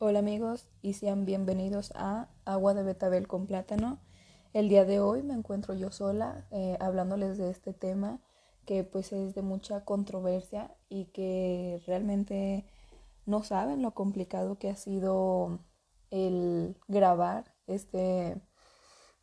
[0.00, 3.98] Hola amigos y sean bienvenidos a Agua de Betabel con Plátano.
[4.52, 8.20] El día de hoy me encuentro yo sola eh, hablándoles de este tema
[8.64, 12.64] que pues es de mucha controversia y que realmente
[13.26, 15.58] no saben lo complicado que ha sido
[16.12, 18.40] el grabar este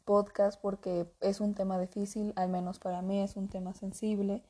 [0.04, 4.44] podcast porque es un tema difícil, al menos para mí es un tema sensible,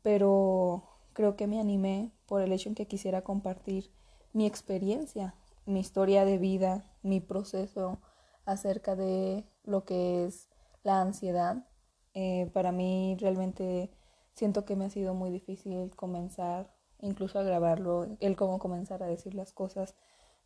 [0.00, 3.90] pero creo que me animé por el hecho en que quisiera compartir
[4.32, 5.34] mi experiencia
[5.66, 8.00] mi historia de vida, mi proceso
[8.44, 10.48] acerca de lo que es
[10.82, 11.66] la ansiedad.
[12.14, 13.90] Eh, para mí realmente
[14.32, 19.06] siento que me ha sido muy difícil comenzar, incluso a grabarlo, el cómo comenzar a
[19.06, 19.94] decir las cosas,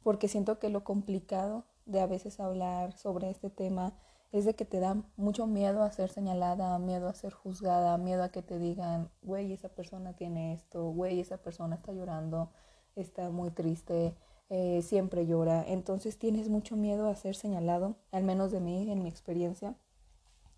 [0.03, 3.95] porque siento que lo complicado de a veces hablar sobre este tema
[4.33, 8.23] es de que te da mucho miedo a ser señalada, miedo a ser juzgada, miedo
[8.23, 12.51] a que te digan, güey, esa persona tiene esto, güey, esa persona está llorando,
[12.95, 14.15] está muy triste,
[14.51, 19.03] eh, siempre llora, entonces tienes mucho miedo a ser señalado, al menos de mí, en
[19.03, 19.77] mi experiencia.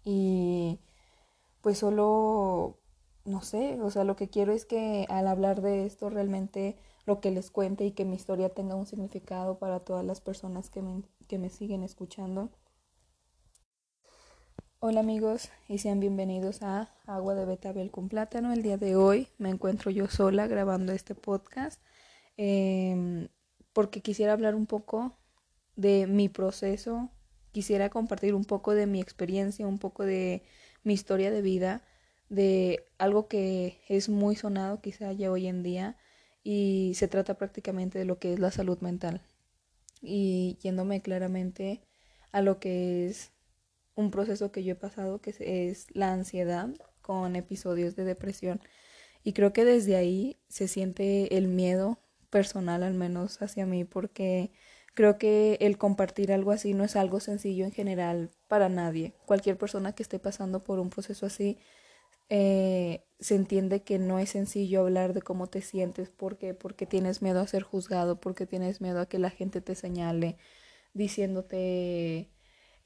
[0.03, 0.81] Y
[1.61, 2.79] pues solo,
[3.27, 7.21] no sé, o sea, lo que quiero es que al hablar de esto realmente lo
[7.21, 10.81] que les cuente y que mi historia tenga un significado para todas las personas que
[10.81, 12.51] me, que me siguen escuchando.
[14.81, 18.55] Hola amigos y sean bienvenidos a Agua de Betabel con Plátano.
[18.55, 21.81] El día de hoy me encuentro yo sola grabando este podcast.
[22.39, 23.29] Eh,
[23.73, 25.17] porque quisiera hablar un poco
[25.77, 27.11] de mi proceso,
[27.53, 30.43] quisiera compartir un poco de mi experiencia, un poco de
[30.85, 31.83] mi historia de vida,
[32.29, 35.97] de algo que es muy sonado quizá ya hoy en día
[36.43, 39.23] y se trata prácticamente de lo que es la salud mental.
[40.01, 41.83] Y yéndome claramente
[42.33, 43.33] a lo que es
[43.95, 46.71] un proceso que yo he pasado que es la ansiedad
[47.03, 48.61] con episodios de depresión.
[49.23, 51.99] Y creo que desde ahí se siente el miedo
[52.33, 54.51] personal al menos hacia mí porque
[54.95, 59.15] creo que el compartir algo así no es algo sencillo en general para nadie.
[59.27, 61.59] Cualquier persona que esté pasando por un proceso así
[62.31, 67.23] eh, se entiende que no es sencillo hablar de cómo te sientes porque porque tienes
[67.23, 70.37] miedo a ser juzgado, porque tienes miedo a que la gente te señale
[70.95, 72.31] diciéndote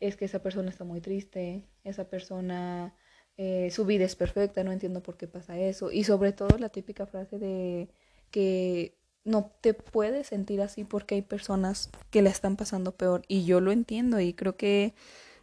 [0.00, 2.94] es que esa persona está muy triste, esa persona
[3.36, 6.70] eh, su vida es perfecta, no entiendo por qué pasa eso y sobre todo la
[6.70, 7.88] típica frase de
[8.30, 8.95] que
[9.26, 13.60] no te puedes sentir así porque hay personas que la están pasando peor y yo
[13.60, 14.94] lo entiendo y creo que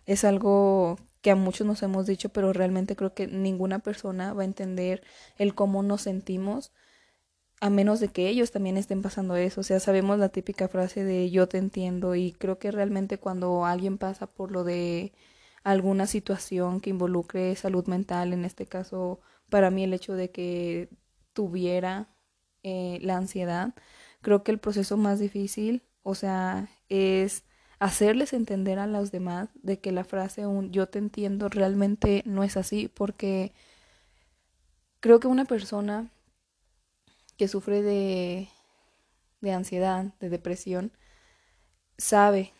[0.06, 4.42] es algo que a muchos nos hemos dicho, pero realmente creo que ninguna persona va
[4.44, 5.04] a entender
[5.38, 6.72] el cómo nos sentimos
[7.62, 9.62] a menos de que ellos también estén pasando eso.
[9.62, 13.66] O sea, sabemos la típica frase de yo te entiendo y creo que realmente cuando
[13.66, 15.14] alguien pasa por lo de
[15.64, 20.90] alguna situación que involucre salud mental, en este caso para mí el hecho de que
[21.34, 22.13] tuviera
[22.64, 23.74] eh, la ansiedad,
[24.22, 27.44] creo que el proceso más difícil, o sea, es
[27.80, 32.44] hacerles entender a los demás de que la frase un yo te entiendo realmente no
[32.44, 33.54] es así, porque
[35.00, 36.10] creo que una persona
[37.38, 38.48] que sufre de,
[39.42, 40.92] de ansiedad, de depresión,
[41.98, 42.54] sabe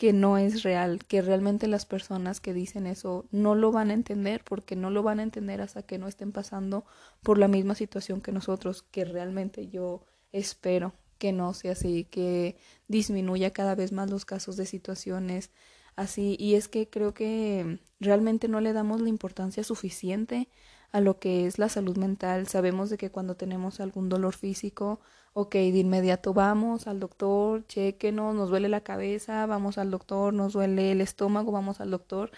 [0.00, 3.92] que no es real, que realmente las personas que dicen eso no lo van a
[3.92, 6.86] entender porque no lo van a entender hasta que no estén pasando
[7.22, 12.56] por la misma situación que nosotros, que realmente yo espero que no sea así, que
[12.88, 15.50] disminuya cada vez más los casos de situaciones
[15.96, 16.34] así.
[16.40, 20.48] Y es que creo que realmente no le damos la importancia suficiente
[20.92, 22.48] a lo que es la salud mental.
[22.48, 24.98] Sabemos de que cuando tenemos algún dolor físico,
[25.32, 30.52] ok, de inmediato vamos al doctor, chequenos, nos duele la cabeza, vamos al doctor, nos
[30.52, 32.30] duele el estómago, vamos al doctor,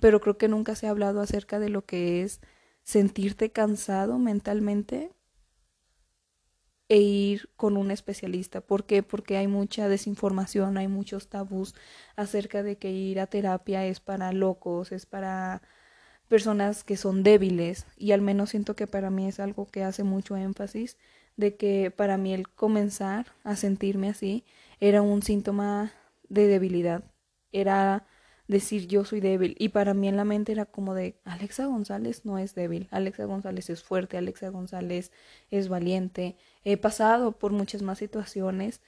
[0.00, 2.40] pero creo que nunca se ha hablado acerca de lo que es
[2.82, 5.12] sentirte cansado mentalmente
[6.88, 8.60] e ir con un especialista.
[8.60, 9.02] ¿Por qué?
[9.02, 11.74] Porque hay mucha desinformación, hay muchos tabús
[12.16, 15.62] acerca de que ir a terapia es para locos, es para
[16.28, 20.04] personas que son débiles y al menos siento que para mí es algo que hace
[20.04, 20.96] mucho énfasis
[21.40, 24.44] de que para mí el comenzar a sentirme así
[24.78, 25.92] era un síntoma
[26.28, 27.02] de debilidad,
[27.50, 28.06] era
[28.46, 32.24] decir yo soy débil y para mí en la mente era como de Alexa González
[32.24, 35.12] no es débil, Alexa González es fuerte, Alexa González
[35.50, 38.80] es valiente, he pasado por muchas más situaciones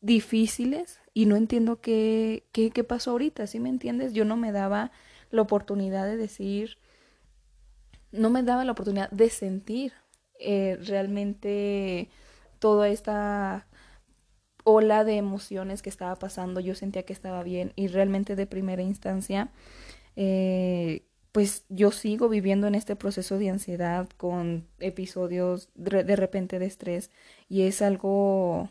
[0.00, 4.12] difíciles y no entiendo qué, qué, qué pasó ahorita, ¿sí me entiendes?
[4.12, 4.90] Yo no me daba
[5.30, 6.76] la oportunidad de decir,
[8.12, 9.92] no me daba la oportunidad de sentir
[10.38, 12.08] eh, realmente
[12.58, 13.66] toda esta
[14.64, 18.82] ola de emociones que estaba pasando, yo sentía que estaba bien y realmente de primera
[18.82, 19.50] instancia,
[20.16, 21.02] eh,
[21.32, 27.10] pues yo sigo viviendo en este proceso de ansiedad con episodios de repente de estrés
[27.48, 28.70] y es algo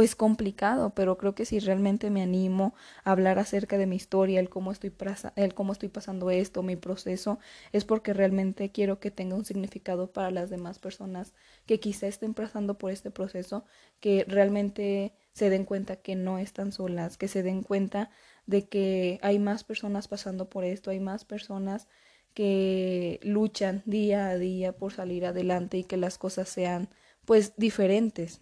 [0.00, 2.72] pues complicado, pero creo que si realmente me animo
[3.04, 4.94] a hablar acerca de mi historia, el cómo estoy,
[5.36, 7.38] el cómo estoy pasando esto, mi proceso,
[7.72, 11.34] es porque realmente quiero que tenga un significado para las demás personas
[11.66, 13.66] que quizá estén pasando por este proceso,
[14.00, 18.08] que realmente se den cuenta que no están solas, que se den cuenta
[18.46, 21.88] de que hay más personas pasando por esto, hay más personas
[22.32, 26.88] que luchan día a día por salir adelante y que las cosas sean
[27.26, 28.40] pues diferentes.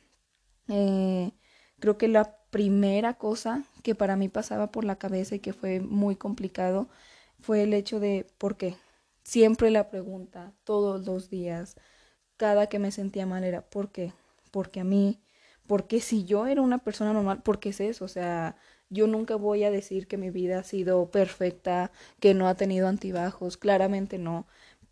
[0.69, 1.33] Eh,
[1.81, 5.81] Creo que la primera cosa que para mí pasaba por la cabeza y que fue
[5.81, 6.89] muy complicado
[7.41, 8.77] fue el hecho de ¿por qué?
[9.23, 11.77] Siempre la pregunta, todos los días,
[12.37, 14.13] cada que me sentía mal era ¿por qué?
[14.51, 15.21] Porque a mí,
[15.67, 18.05] porque si yo era una persona normal, ¿por qué es eso?
[18.07, 18.57] O sea,
[18.91, 22.89] yo nunca voy a decir que mi vida ha sido perfecta, que no ha tenido
[22.89, 24.47] antibajos, claramente no.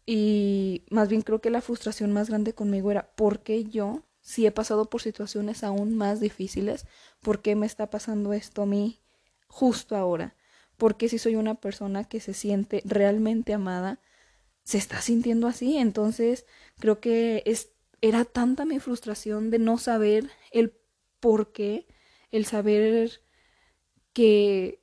[0.06, 4.44] Y más bien creo que la frustración más grande conmigo era ¿por qué yo si
[4.44, 6.84] he pasado por situaciones aún más difíciles,
[7.20, 8.98] ¿por qué me está pasando esto a mí
[9.46, 10.34] justo ahora?
[10.76, 14.00] Porque si soy una persona que se siente realmente amada,
[14.64, 15.78] se está sintiendo así.
[15.78, 16.44] Entonces,
[16.80, 17.70] creo que es,
[18.00, 20.76] era tanta mi frustración de no saber el
[21.20, 21.86] por qué,
[22.32, 23.20] el saber
[24.12, 24.82] que,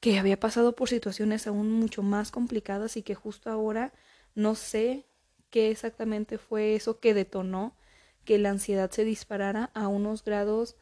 [0.00, 3.92] que había pasado por situaciones aún mucho más complicadas y que justo ahora
[4.34, 5.06] no sé
[5.50, 7.76] qué exactamente fue eso que detonó
[8.24, 10.76] que la ansiedad se disparara a unos grados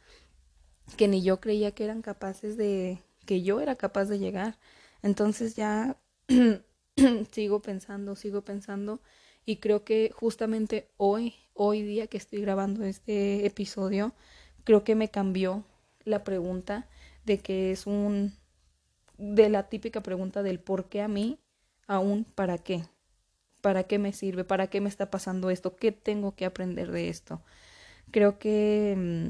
[0.97, 4.57] que ni yo creía que eran capaces de, que yo era capaz de llegar.
[5.03, 5.97] Entonces ya
[7.31, 9.01] sigo pensando, sigo pensando
[9.45, 14.13] y creo que justamente hoy, hoy día que estoy grabando este episodio,
[14.63, 15.65] creo que me cambió
[16.03, 16.87] la pregunta
[17.25, 18.33] de que es un
[19.17, 21.39] de la típica pregunta del por qué a mí,
[21.87, 22.83] aún para qué.
[23.61, 24.43] ¿Para qué me sirve?
[24.43, 25.75] ¿Para qué me está pasando esto?
[25.75, 27.41] ¿Qué tengo que aprender de esto?
[28.11, 29.29] Creo que mm,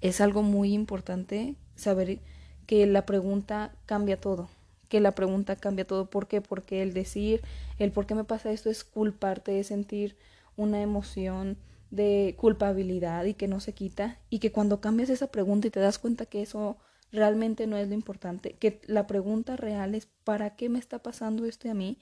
[0.00, 2.20] es algo muy importante saber
[2.66, 4.48] que la pregunta cambia todo,
[4.88, 6.10] que la pregunta cambia todo.
[6.10, 6.40] ¿Por qué?
[6.40, 7.42] Porque el decir,
[7.78, 10.16] el por qué me pasa esto es culparte, es sentir
[10.56, 11.56] una emoción
[11.90, 15.80] de culpabilidad y que no se quita y que cuando cambias esa pregunta y te
[15.80, 16.76] das cuenta que eso
[17.12, 21.46] realmente no es lo importante, que la pregunta real es ¿para qué me está pasando
[21.46, 21.98] esto a mí?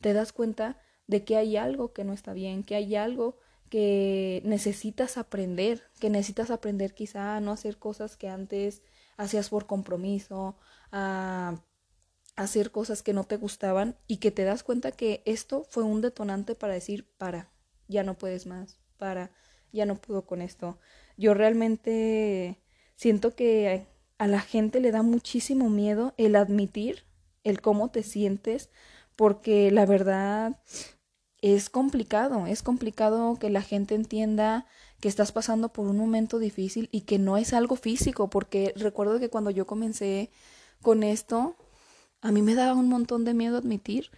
[0.00, 3.38] Te das cuenta de que hay algo que no está bien, que hay algo
[3.68, 8.82] que necesitas aprender, que necesitas aprender quizá a no hacer cosas que antes
[9.16, 10.56] hacías por compromiso,
[10.90, 11.62] a
[12.36, 16.00] hacer cosas que no te gustaban y que te das cuenta que esto fue un
[16.00, 17.50] detonante para decir, para,
[17.86, 19.30] ya no puedes más, para,
[19.72, 20.78] ya no puedo con esto.
[21.16, 22.62] Yo realmente
[22.96, 23.86] siento que
[24.18, 27.04] a la gente le da muchísimo miedo el admitir
[27.44, 28.70] el cómo te sientes
[29.20, 30.56] porque la verdad
[31.42, 34.64] es complicado, es complicado que la gente entienda
[34.98, 39.20] que estás pasando por un momento difícil y que no es algo físico, porque recuerdo
[39.20, 40.30] que cuando yo comencé
[40.80, 41.54] con esto,
[42.22, 44.10] a mí me daba un montón de miedo admitir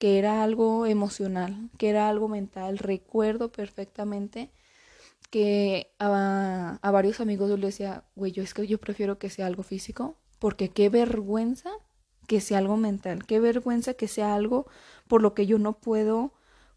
[0.00, 2.78] que era algo emocional, que era algo mental.
[2.78, 4.50] Recuerdo perfectamente
[5.30, 9.30] que a, a varios amigos yo les decía, güey, yo es que yo prefiero que
[9.30, 11.70] sea algo físico, porque qué vergüenza
[12.30, 14.68] que sea algo mental, qué vergüenza que sea algo
[15.08, 16.32] por lo que yo no puedo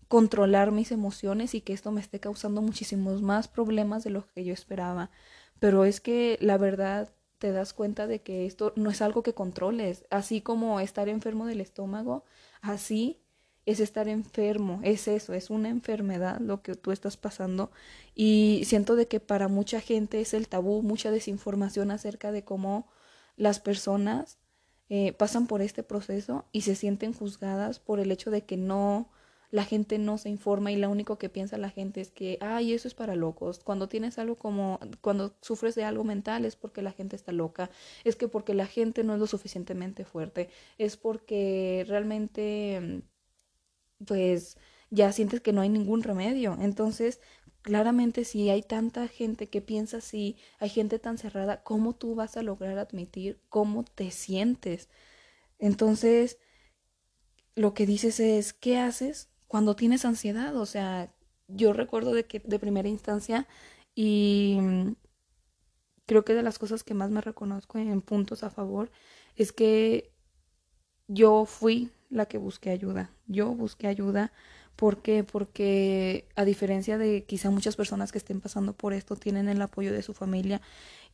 [0.07, 4.43] controlar mis emociones y que esto me esté causando muchísimos más problemas de lo que
[4.43, 5.11] yo esperaba.
[5.59, 9.35] Pero es que la verdad te das cuenta de que esto no es algo que
[9.35, 12.25] controles, así como estar enfermo del estómago,
[12.61, 13.21] así
[13.67, 17.69] es estar enfermo, es eso, es una enfermedad lo que tú estás pasando
[18.15, 22.87] y siento de que para mucha gente es el tabú, mucha desinformación acerca de cómo
[23.35, 24.39] las personas
[24.95, 29.09] eh, pasan por este proceso y se sienten juzgadas por el hecho de que no,
[29.49, 32.73] la gente no se informa y lo único que piensa la gente es que, ay,
[32.73, 33.57] eso es para locos.
[33.63, 37.71] Cuando tienes algo como, cuando sufres de algo mental es porque la gente está loca,
[38.03, 43.01] es que porque la gente no es lo suficientemente fuerte, es porque realmente,
[44.05, 44.57] pues,
[44.91, 46.55] ya sientes que no hay ningún remedio.
[46.61, 47.19] Entonces,
[47.63, 52.37] claramente si hay tanta gente que piensa así, hay gente tan cerrada, ¿cómo tú vas
[52.37, 54.89] a lograr admitir cómo te sientes?
[55.59, 56.37] Entonces,
[57.55, 60.55] lo que dices es, ¿qué haces cuando tienes ansiedad?
[60.57, 61.13] O sea,
[61.47, 63.47] yo recuerdo de que de primera instancia
[63.95, 64.93] y mm,
[66.05, 68.91] creo que de las cosas que más me reconozco en puntos a favor
[69.35, 70.11] es que
[71.07, 73.09] yo fui la que busqué ayuda.
[73.27, 74.31] Yo busqué ayuda
[74.75, 75.23] ¿Por qué?
[75.23, 79.93] Porque a diferencia de quizá muchas personas que estén pasando por esto, tienen el apoyo
[79.93, 80.61] de su familia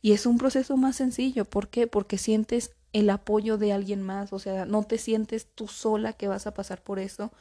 [0.02, 1.44] y es un proceso más sencillo.
[1.44, 1.86] ¿Por qué?
[1.86, 6.28] Porque sientes el apoyo de alguien más, o sea, no te sientes tú sola que
[6.28, 7.32] vas a pasar por eso,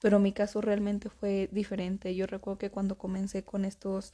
[0.00, 2.14] pero mi caso realmente fue diferente.
[2.14, 4.12] Yo recuerdo que cuando comencé con estos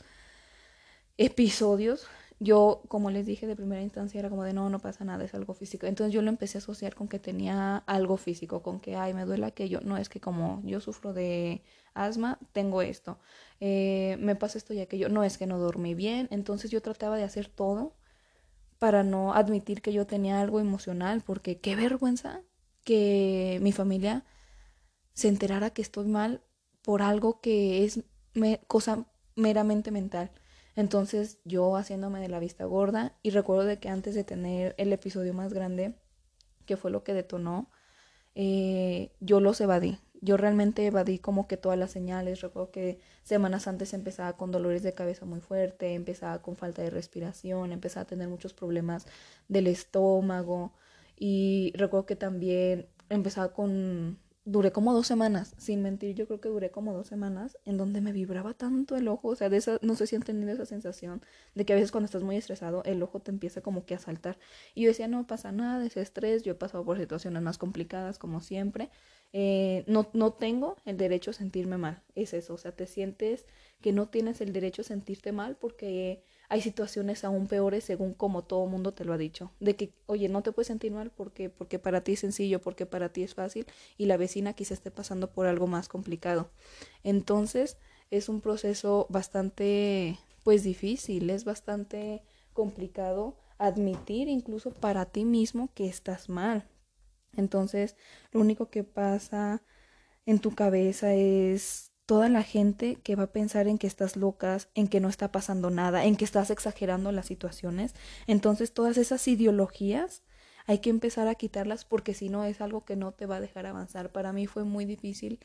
[1.17, 2.07] episodios,
[2.41, 5.35] yo, como les dije de primera instancia, era como de no, no pasa nada, es
[5.35, 5.87] algo físico.
[5.87, 9.25] Entonces yo lo empecé a asociar con que tenía algo físico, con que, ay, me
[9.25, 9.81] duele aquello.
[9.83, 11.63] No, es que como yo sufro de
[11.95, 13.19] asma, tengo esto.
[13.61, 15.09] Eh, me pasa esto y aquello.
[15.09, 16.29] No, es que no dormí bien.
[16.31, 17.95] Entonces yo trataba de hacer todo
[18.79, 22.43] para no admitir que yo tenía algo emocional, porque qué vergüenza
[22.85, 24.25] que mi familia
[25.15, 26.43] se enterara que estoy mal
[26.83, 28.01] por algo que es
[28.67, 30.31] cosa meramente mental.
[30.77, 34.93] Entonces yo haciéndome de la vista gorda y recuerdo de que antes de tener el
[34.93, 35.95] episodio más grande,
[36.67, 37.71] que fue lo que detonó,
[38.35, 39.99] eh, yo los evadí.
[40.21, 42.41] Yo realmente evadí como que todas las señales.
[42.41, 46.91] Recuerdo que semanas antes empezaba con dolores de cabeza muy fuerte, empezaba con falta de
[46.91, 49.07] respiración, empezaba a tener muchos problemas
[49.49, 50.73] del estómago
[51.17, 56.49] y recuerdo que también empezaba con duré como dos semanas, sin mentir, yo creo que
[56.51, 59.79] duré como dos semanas en donde me vibraba tanto el ojo, o sea, de esa,
[59.81, 61.23] no sé si han tenido esa sensación
[61.55, 63.99] de que a veces cuando estás muy estresado el ojo te empieza como que a
[63.99, 64.39] saltar.
[64.75, 68.19] Y yo decía, no pasa nada, ese estrés, yo he pasado por situaciones más complicadas
[68.19, 68.91] como siempre,
[69.33, 73.47] eh, no, no tengo el derecho a sentirme mal, es eso, o sea, te sientes
[73.81, 76.23] que no tienes el derecho a sentirte mal porque
[76.55, 79.51] hay situaciones aún peores según como todo mundo te lo ha dicho.
[79.59, 82.87] De que, oye, no te puedes sentir mal porque, porque para ti es sencillo, porque
[82.87, 83.67] para ti es fácil
[83.99, 86.53] y la vecina quizá esté pasando por algo más complicado.
[87.03, 87.77] Entonces,
[88.13, 95.89] es un proceso bastante, pues difícil, es bastante complicado admitir incluso para ti mismo que
[95.89, 96.69] estás mal.
[97.37, 97.97] Entonces,
[98.31, 99.61] lo único que pasa
[100.25, 104.69] en tu cabeza es toda la gente que va a pensar en que estás locas,
[104.75, 107.95] en que no está pasando nada, en que estás exagerando las situaciones.
[108.27, 110.23] Entonces todas esas ideologías
[110.67, 113.41] hay que empezar a quitarlas porque si no es algo que no te va a
[113.41, 114.13] dejar avanzar.
[114.13, 115.41] Para mí fue muy difícil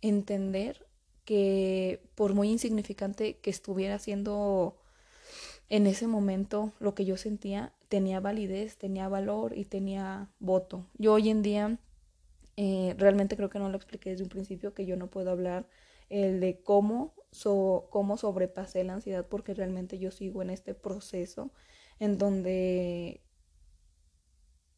[0.00, 0.86] entender
[1.24, 4.76] que por muy insignificante que estuviera haciendo
[5.68, 10.86] en ese momento lo que yo sentía tenía validez, tenía valor y tenía voto.
[10.98, 11.78] Yo hoy en día
[12.56, 15.66] eh, realmente creo que no lo expliqué desde un principio que yo no puedo hablar
[16.10, 17.14] el de cómo,
[17.90, 21.52] cómo sobrepasé la ansiedad, porque realmente yo sigo en este proceso
[21.98, 23.22] en donde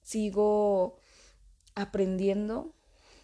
[0.02, 0.98] sigo
[1.74, 2.74] aprendiendo,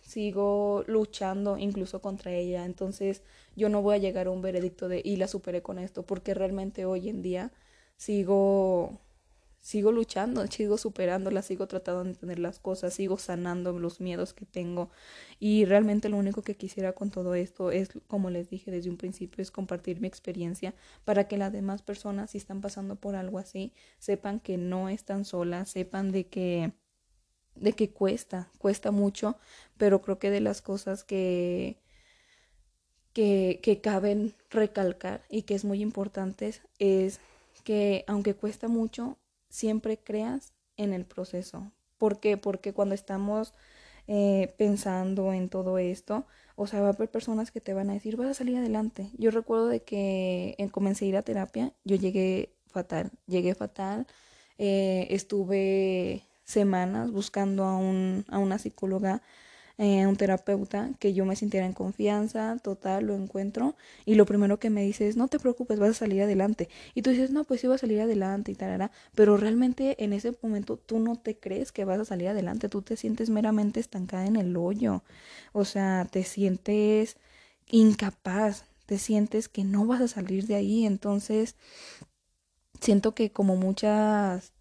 [0.02, 2.64] sigo luchando incluso contra ella.
[2.64, 3.22] Entonces
[3.56, 6.34] yo no voy a llegar a un veredicto de y la superé con esto, porque
[6.34, 7.52] realmente hoy en día
[7.96, 9.00] sigo
[9.60, 14.46] sigo luchando, sigo superándola, sigo tratando de entender las cosas, sigo sanando los miedos que
[14.46, 14.90] tengo.
[15.40, 18.96] Y realmente lo único que quisiera con todo esto es, como les dije desde un
[18.96, 20.74] principio, es compartir mi experiencia
[21.04, 25.24] para que las demás personas, si están pasando por algo así, sepan que no están
[25.24, 26.72] solas, sepan de que
[27.56, 29.36] de que cuesta, cuesta mucho,
[29.76, 31.78] pero creo que de las cosas que
[33.12, 37.20] que, que caben recalcar y que es muy importante es
[37.64, 39.18] que aunque cuesta mucho,
[39.49, 41.73] siempre creas en el proceso.
[41.99, 42.37] ¿Por qué?
[42.37, 43.55] Porque cuando estamos
[44.07, 46.26] eh, pensando en todo esto,
[46.57, 49.11] o sea, va a haber personas que te van a decir, vas a salir adelante.
[49.19, 54.07] Yo recuerdo de que en, comencé a ir a terapia, yo llegué fatal, llegué fatal,
[54.59, 59.23] eh, estuve semanas buscando a, un, a una psicóloga
[59.78, 64.58] eh, un terapeuta que yo me sintiera en confianza, total, lo encuentro y lo primero
[64.58, 66.68] que me dice es, no te preocupes, vas a salir adelante.
[66.94, 70.12] Y tú dices, no, pues sí, voy a salir adelante y tal, pero realmente en
[70.12, 73.78] ese momento tú no te crees que vas a salir adelante, tú te sientes meramente
[73.78, 75.04] estancada en el hoyo,
[75.52, 77.16] o sea, te sientes
[77.68, 81.54] incapaz, te sientes que no vas a salir de ahí, entonces
[82.80, 84.52] siento que como muchas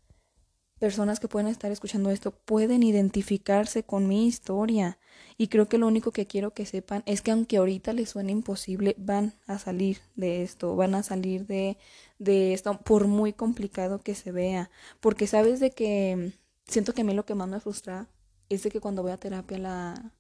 [0.80, 5.00] personas que pueden estar escuchando esto pueden identificarse con mi historia
[5.38, 8.32] y creo que lo único que quiero que sepan es que aunque ahorita les suene
[8.32, 11.78] imposible, van a salir de esto, van a salir de,
[12.20, 16.34] de esto por muy complicado que se vea, porque sabes de que
[16.68, 18.08] siento que a mí lo que más me frustra
[18.50, 20.14] es de que cuando voy a terapia la,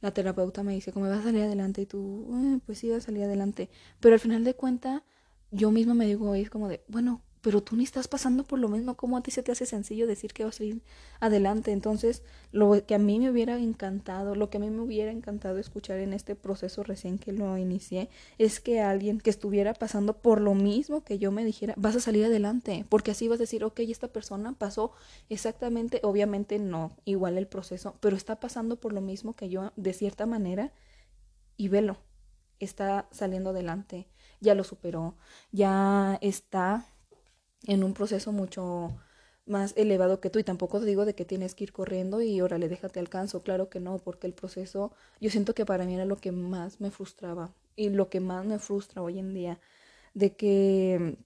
[0.00, 1.82] la terapeuta me dice, ¿cómo vas a salir adelante?
[1.82, 3.70] Y tú, eh, pues sí, vas a salir adelante.
[4.00, 5.04] Pero al final de cuenta,
[5.50, 8.68] yo misma me digo, es como de, bueno, pero tú ni estás pasando por lo
[8.68, 10.82] mismo, como a ti se te hace sencillo decir que vas a ir
[11.20, 11.72] adelante.
[11.72, 15.58] Entonces, lo que a mí me hubiera encantado, lo que a mí me hubiera encantado
[15.58, 20.40] escuchar en este proceso recién que lo inicié, es que alguien que estuviera pasando por
[20.40, 23.64] lo mismo que yo me dijera, vas a salir adelante, porque así vas a decir,
[23.64, 24.92] ok, esta persona pasó
[25.28, 29.92] exactamente, obviamente no igual el proceso, pero está pasando por lo mismo que yo de
[29.92, 30.72] cierta manera
[31.56, 31.98] y velo,
[32.60, 34.08] está saliendo adelante,
[34.40, 35.16] ya lo superó,
[35.52, 36.86] ya está
[37.66, 38.96] en un proceso mucho
[39.46, 42.40] más elevado que tú y tampoco te digo de que tienes que ir corriendo y
[42.40, 46.04] órale, déjate alcanzo, claro que no, porque el proceso yo siento que para mí era
[46.04, 49.58] lo que más me frustraba y lo que más me frustra hoy en día
[50.14, 51.18] de que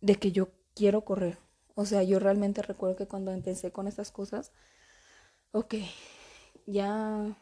[0.00, 1.38] de que yo quiero correr.
[1.74, 4.52] O sea, yo realmente recuerdo que cuando empecé con estas cosas,
[5.52, 5.74] ok,
[6.66, 7.36] ya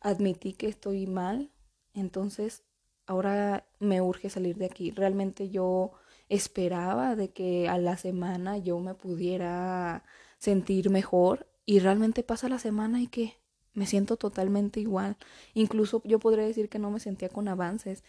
[0.00, 1.50] admití que estoy mal,
[1.94, 2.64] entonces
[3.06, 4.90] ahora me urge salir de aquí.
[4.92, 5.92] Realmente yo
[6.28, 10.04] esperaba de que a la semana yo me pudiera
[10.38, 13.34] sentir mejor y realmente pasa la semana y que
[13.72, 15.16] me siento totalmente igual.
[15.54, 18.04] Incluso yo podría decir que no me sentía con avances.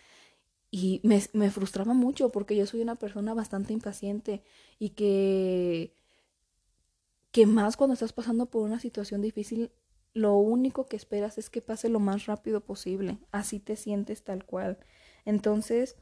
[0.72, 4.44] Y me, me frustraba mucho porque yo soy una persona bastante impaciente
[4.78, 5.94] y que,
[7.32, 9.72] que más cuando estás pasando por una situación difícil,
[10.14, 13.20] lo único que esperas es que pase lo más rápido posible.
[13.32, 14.80] Así te sientes tal cual.
[15.24, 15.96] Entonces,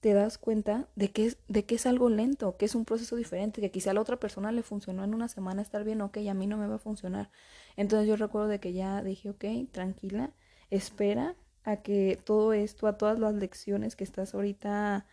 [0.00, 3.16] te das cuenta de que, es, de que es algo lento, que es un proceso
[3.16, 6.18] diferente, que quizá a la otra persona le funcionó en una semana estar bien, ok,
[6.28, 7.30] a mí no me va a funcionar.
[7.76, 10.32] Entonces yo recuerdo de que ya dije, ok, tranquila,
[10.70, 15.06] espera a que todo esto, a todas las lecciones que estás ahorita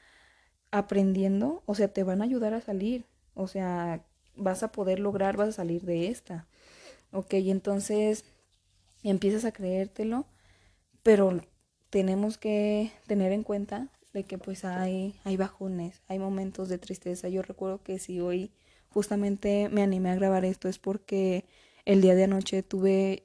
[0.72, 5.36] aprendiendo, o sea, te van a ayudar a salir, o sea, vas a poder lograr,
[5.36, 6.48] vas a salir de esta.
[7.12, 8.26] Ok, entonces
[9.04, 10.26] empiezas a creértelo,
[11.04, 11.42] pero
[11.90, 17.30] tenemos que tener en cuenta de que pues hay, hay bajones, hay momentos de tristeza.
[17.30, 18.52] Yo recuerdo que si hoy
[18.90, 21.46] justamente me animé a grabar esto es porque
[21.86, 23.24] el día de anoche tuve,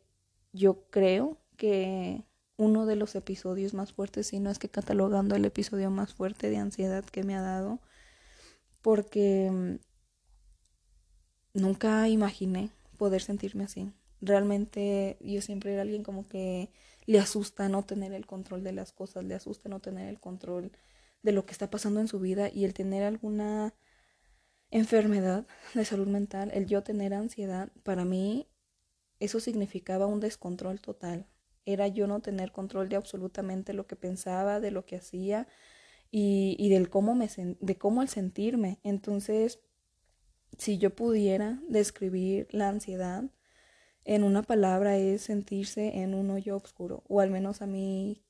[0.52, 2.24] yo creo que
[2.56, 6.50] uno de los episodios más fuertes, si no es que catalogando el episodio más fuerte
[6.50, 7.80] de ansiedad que me ha dado,
[8.82, 9.76] porque mm,
[11.54, 13.92] nunca imaginé poder sentirme así.
[14.20, 16.70] Realmente yo siempre era alguien como que
[17.06, 20.72] le asusta no tener el control de las cosas, le asusta no tener el control
[21.22, 23.74] de lo que está pasando en su vida y el tener alguna
[24.70, 28.48] enfermedad de salud mental, el yo tener ansiedad, para mí
[29.20, 31.26] eso significaba un descontrol total.
[31.64, 35.46] Era yo no tener control de absolutamente lo que pensaba, de lo que hacía
[36.10, 38.80] y, y del cómo me de cómo el sentirme.
[38.82, 39.60] Entonces,
[40.58, 43.24] si yo pudiera describir la ansiedad,
[44.04, 48.22] en una palabra es sentirse en un hoyo oscuro, o al menos a mí,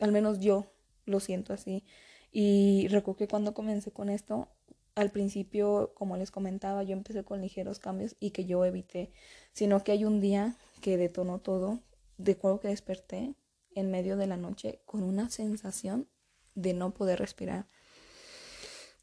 [0.00, 0.72] al menos yo
[1.04, 1.84] lo siento así.
[2.32, 4.48] Y recuerdo que cuando comencé con esto,
[4.94, 9.12] al principio, como les comentaba, yo empecé con ligeros cambios y que yo evité,
[9.52, 11.80] sino que hay un día que detonó todo,
[12.16, 13.34] de acuerdo que desperté
[13.74, 16.08] en medio de la noche con una sensación
[16.56, 17.68] de no poder respirar.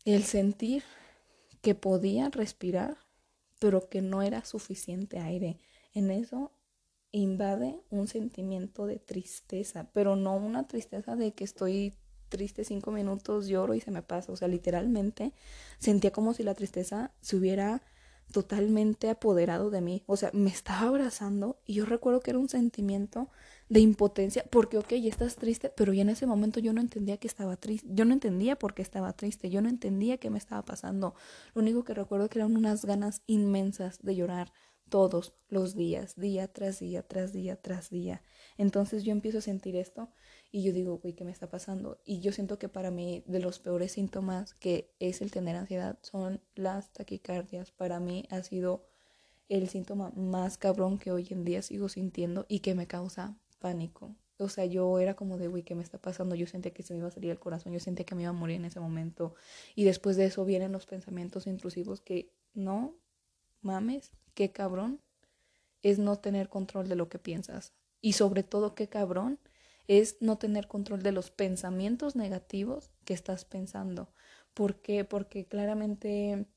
[0.04, 0.84] El sentir
[1.62, 2.98] que podía respirar,
[3.60, 5.58] pero que no era suficiente aire
[5.96, 6.52] en eso
[7.12, 11.94] invade un sentimiento de tristeza, pero no una tristeza de que estoy
[12.30, 14.32] triste cinco minutos, lloro y se me pasa.
[14.32, 15.34] O sea, literalmente
[15.80, 17.82] sentía como si la tristeza se hubiera
[18.32, 20.04] totalmente apoderado de mí.
[20.08, 23.30] O sea, me estaba abrazando y yo recuerdo que era un sentimiento
[23.70, 27.28] de impotencia, porque, ok, estás triste, pero ya en ese momento yo no entendía que
[27.28, 30.64] estaba triste, yo no entendía por qué estaba triste, yo no entendía qué me estaba
[30.66, 31.16] pasando.
[31.54, 34.52] Lo único que recuerdo que eran unas ganas inmensas de llorar,
[34.90, 38.22] todos los días, día tras día, tras día, tras día.
[38.58, 40.10] Entonces yo empiezo a sentir esto
[40.52, 42.00] y yo digo, güey, ¿qué me está pasando?
[42.06, 45.98] Y yo siento que para mí de los peores síntomas que es el tener ansiedad
[46.02, 47.72] son las taquicardias.
[47.72, 48.86] Para mí ha sido
[49.50, 54.16] el síntoma más cabrón que hoy en día sigo sintiendo y que me causa pánico.
[54.38, 56.36] O sea, yo era como de, güey, ¿qué me está pasando?
[56.36, 58.32] Yo sentía que se me iba a salir el corazón, yo sentía que me iba
[58.32, 59.34] a morir en ese momento.
[59.76, 62.96] Y después de eso vienen los pensamientos intrusivos que no
[63.66, 65.02] mames, qué cabrón
[65.82, 67.74] es no tener control de lo que piensas.
[68.02, 69.40] Y sobre todo, qué cabrón
[69.88, 74.10] es no tener control de los pensamientos negativos que estás pensando.
[74.54, 75.04] ¿Por qué?
[75.04, 76.48] Porque claramente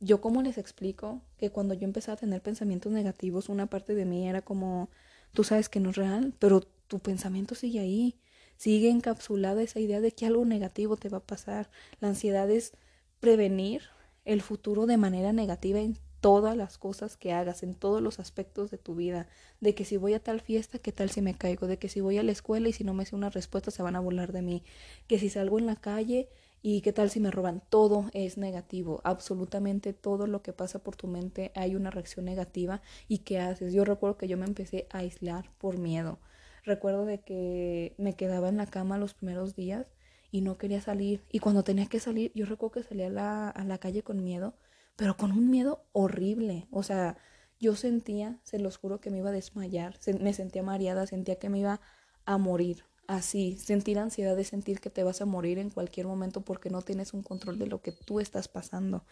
[0.00, 4.04] yo como les explico que cuando yo empecé a tener pensamientos negativos, una parte de
[4.04, 4.90] mí era como,
[5.32, 8.20] tú sabes que no es real, pero tu pensamiento sigue ahí,
[8.56, 11.70] sigue encapsulada esa idea de que algo negativo te va a pasar.
[12.00, 12.72] La ansiedad es
[13.20, 13.82] prevenir
[14.24, 18.70] el futuro de manera negativa en todas las cosas que hagas, en todos los aspectos
[18.70, 19.28] de tu vida,
[19.60, 21.66] de que si voy a tal fiesta, ¿qué tal si me caigo?
[21.66, 23.82] De que si voy a la escuela y si no me sé una respuesta se
[23.82, 24.64] van a burlar de mí,
[25.06, 26.30] que si salgo en la calle
[26.62, 30.96] y qué tal si me roban, todo es negativo, absolutamente todo lo que pasa por
[30.96, 33.74] tu mente hay una reacción negativa y ¿qué haces?
[33.74, 36.18] Yo recuerdo que yo me empecé a aislar por miedo.
[36.64, 39.88] Recuerdo de que me quedaba en la cama los primeros días
[40.34, 41.22] y no quería salir.
[41.30, 44.24] Y cuando tenía que salir, yo recuerdo que salía a la, a la calle con
[44.24, 44.56] miedo,
[44.96, 46.66] pero con un miedo horrible.
[46.72, 47.16] O sea,
[47.60, 51.50] yo sentía, se los juro, que me iba a desmayar, me sentía mareada, sentía que
[51.50, 51.80] me iba
[52.24, 52.82] a morir.
[53.06, 56.82] Así, sentir ansiedad de sentir que te vas a morir en cualquier momento porque no
[56.82, 59.04] tienes un control de lo que tú estás pasando.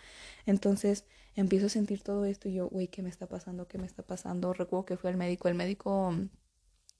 [0.44, 1.04] Entonces
[1.36, 3.68] empiezo a sentir todo esto y yo, güey, ¿qué me está pasando?
[3.68, 4.52] ¿Qué me está pasando?
[4.54, 5.46] Recuerdo que fui al médico.
[5.48, 6.16] El médico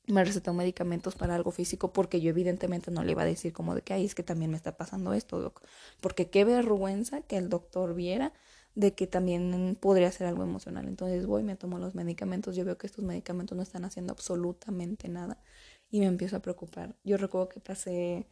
[0.07, 3.75] me recetó medicamentos para algo físico porque yo evidentemente no le iba a decir como
[3.75, 5.53] de que, ay, es que también me está pasando esto.
[6.01, 8.33] Porque qué vergüenza que el doctor viera
[8.75, 10.89] de que también podría ser algo emocional.
[10.89, 15.09] Entonces voy, me tomo los medicamentos, yo veo que estos medicamentos no están haciendo absolutamente
[15.09, 15.39] nada
[15.91, 16.97] y me empiezo a preocupar.
[17.05, 18.27] Yo recuerdo que pasé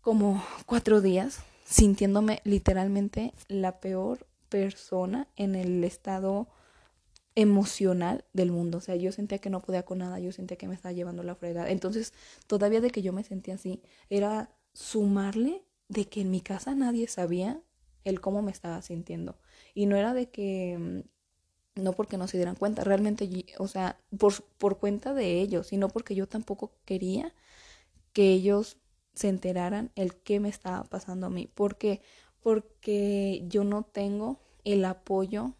[0.00, 6.48] como cuatro días sintiéndome literalmente la peor persona en el estado
[7.34, 8.78] emocional del mundo.
[8.78, 11.22] O sea, yo sentía que no podía con nada, yo sentía que me estaba llevando
[11.22, 11.70] la fregada.
[11.70, 12.12] Entonces,
[12.46, 17.08] todavía de que yo me sentía así, era sumarle de que en mi casa nadie
[17.08, 17.62] sabía
[18.04, 19.36] el cómo me estaba sintiendo.
[19.74, 23.98] Y no era de que, mm, no porque no se dieran cuenta, realmente, o sea,
[24.18, 27.34] por, por cuenta de ellos, sino porque yo tampoco quería
[28.12, 28.78] que ellos
[29.14, 31.48] se enteraran el qué me estaba pasando a mí.
[31.48, 32.02] ¿Por qué?
[32.42, 35.54] Porque yo no tengo el apoyo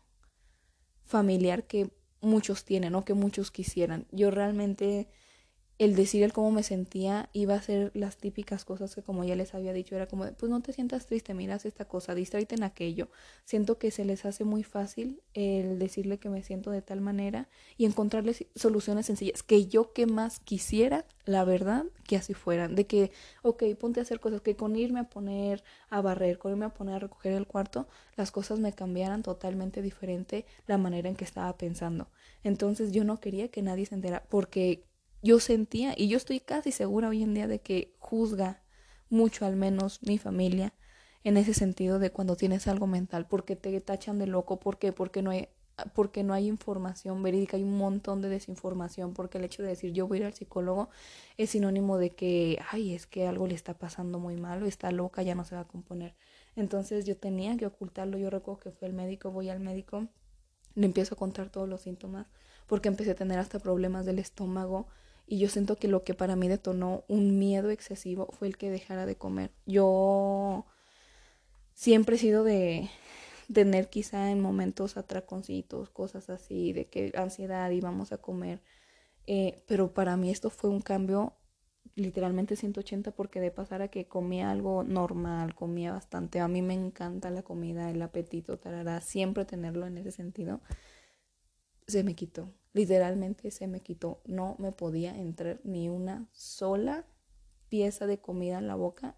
[1.13, 1.91] familiar que
[2.23, 4.07] muchos tienen o que muchos quisieran.
[4.13, 5.09] Yo realmente
[5.83, 9.35] el decir el cómo me sentía iba a ser las típicas cosas que como ya
[9.35, 12.63] les había dicho era como pues no te sientas triste, miras esta cosa, distráete en
[12.63, 13.09] aquello.
[13.45, 17.49] Siento que se les hace muy fácil el decirle que me siento de tal manera
[17.77, 22.87] y encontrarles soluciones sencillas que yo que más quisiera, la verdad, que así fueran, de
[22.87, 23.11] que,
[23.43, 26.75] ok, ponte a hacer cosas, que con irme a poner a barrer, con irme a
[26.75, 31.25] poner a recoger el cuarto, las cosas me cambiaran totalmente diferente la manera en que
[31.25, 32.09] estaba pensando.
[32.45, 34.85] Entonces yo no quería que nadie se enterara porque
[35.23, 38.63] yo sentía, y yo estoy casi segura hoy en día de que juzga
[39.09, 40.75] mucho al menos mi familia
[41.25, 44.93] en ese sentido de cuando tienes algo mental, porque te tachan de loco, ¿por qué?
[44.93, 45.49] Porque no hay,
[45.95, 49.93] porque no hay información verídica, hay un montón de desinformación, porque el hecho de decir
[49.93, 50.89] yo voy a ir al psicólogo
[51.37, 54.91] es sinónimo de que, ay, es que algo le está pasando muy mal, o está
[54.91, 56.17] loca, ya no se va a componer.
[56.57, 60.09] Entonces yo tenía que ocultarlo, yo recuerdo que fue el médico, voy al médico,
[60.75, 62.27] le empiezo a contar todos los síntomas,
[62.67, 64.89] porque empecé a tener hasta problemas del estómago,
[65.33, 68.71] y yo siento que lo que para mí detonó un miedo excesivo fue el que
[68.71, 69.51] dejara de comer.
[69.65, 70.67] Yo
[71.73, 72.91] siempre he sido de
[73.51, 78.61] tener quizá en momentos atraconcitos, cosas así, de que ansiedad y vamos a comer.
[79.27, 81.33] Eh, pero para mí esto fue un cambio
[81.95, 86.41] literalmente 180 porque de pasar a que comía algo normal, comía bastante.
[86.41, 90.61] A mí me encanta la comida, el apetito, tarará, siempre tenerlo en ese sentido.
[91.87, 94.21] Se me quitó literalmente se me quitó.
[94.25, 97.07] No me podía entrar ni una sola
[97.69, 99.17] pieza de comida en la boca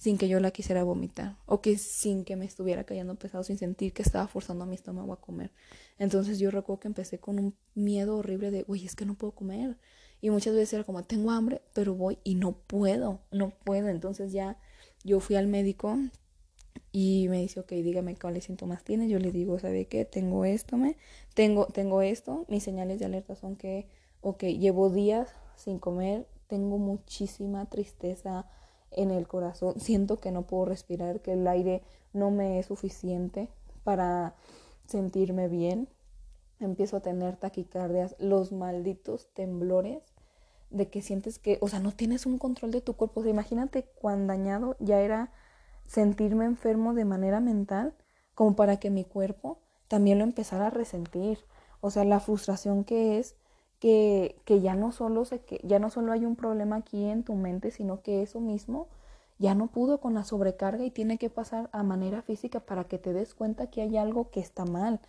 [0.00, 3.58] sin que yo la quisiera vomitar o que sin que me estuviera cayendo pesado, sin
[3.58, 5.52] sentir que estaba forzando a mi estómago a comer.
[5.98, 9.34] Entonces yo recuerdo que empecé con un miedo horrible de, uy, es que no puedo
[9.34, 9.76] comer.
[10.22, 13.88] Y muchas veces era como, tengo hambre, pero voy y no puedo, no puedo.
[13.88, 14.58] Entonces ya
[15.04, 15.98] yo fui al médico
[16.92, 19.08] y me dice, ok, dígame cuáles síntomas tiene.
[19.08, 20.04] Yo le digo, ¿sabe qué?
[20.04, 20.96] Tengo esto, me,
[21.34, 22.44] tengo, tengo esto.
[22.48, 23.86] Mis señales de alerta son que,
[24.22, 28.46] ok, llevo días sin comer, tengo muchísima tristeza
[28.90, 33.48] en el corazón, siento que no puedo respirar, que el aire no me es suficiente
[33.84, 34.34] para
[34.86, 35.88] sentirme bien.
[36.58, 40.02] Empiezo a tener taquicardias, los malditos temblores
[40.70, 43.20] de que sientes que, o sea, no tienes un control de tu cuerpo.
[43.20, 45.32] O sea, imagínate cuán dañado ya era
[45.90, 47.94] sentirme enfermo de manera mental
[48.36, 51.40] como para que mi cuerpo también lo empezara a resentir.
[51.80, 53.34] O sea, la frustración que es
[53.80, 57.24] que, que ya no solo se, que ya no solo hay un problema aquí en
[57.24, 58.86] tu mente, sino que eso mismo
[59.40, 62.98] ya no pudo con la sobrecarga y tiene que pasar a manera física para que
[62.98, 65.00] te des cuenta que hay algo que está mal.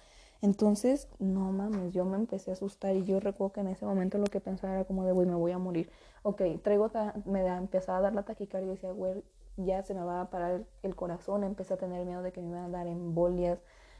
[0.41, 4.17] Entonces, no mames, yo me empecé a asustar y yo recuerdo que en ese momento
[4.17, 5.91] lo que pensaba era como de, güey, me voy a morir.
[6.24, 6.89] Ok, traigo,
[7.26, 9.24] me da, empezaba a dar la taquicardia y decía, güey,
[9.65, 12.50] ya se me va a parar el corazón, empecé a tener miedo de que me
[12.50, 13.60] iban a dar embolias,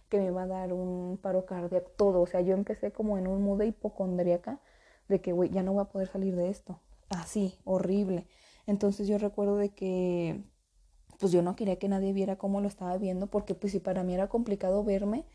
[0.10, 2.22] que me iba a dar un paro cardíaco, todo.
[2.22, 4.60] O sea, yo empecé como en un mood hipocondríaca
[5.08, 6.80] de que, güey, ya no voy a poder salir de esto.
[7.10, 8.28] Así, horrible.
[8.68, 10.44] Entonces yo recuerdo de que,
[11.20, 14.04] pues yo no quería que nadie viera cómo lo estaba viendo, porque pues si para
[14.04, 15.26] mí era complicado verme,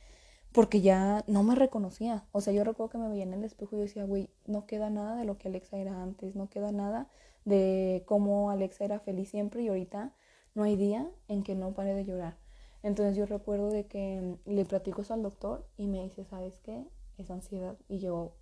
[0.53, 2.25] porque ya no me reconocía.
[2.33, 4.91] O sea, yo recuerdo que me veía en el espejo y decía, güey, no queda
[4.91, 7.09] nada de lo que Alexa era antes, no queda nada
[7.47, 10.13] de cómo Alexa era feliz siempre y ahorita
[10.55, 12.37] no hay día en que no pare de llorar.
[12.83, 16.85] Entonces yo recuerdo de que le platico eso al doctor y me dice, ¿sabes qué?
[17.17, 17.77] Es ansiedad.
[17.89, 18.33] Y yo,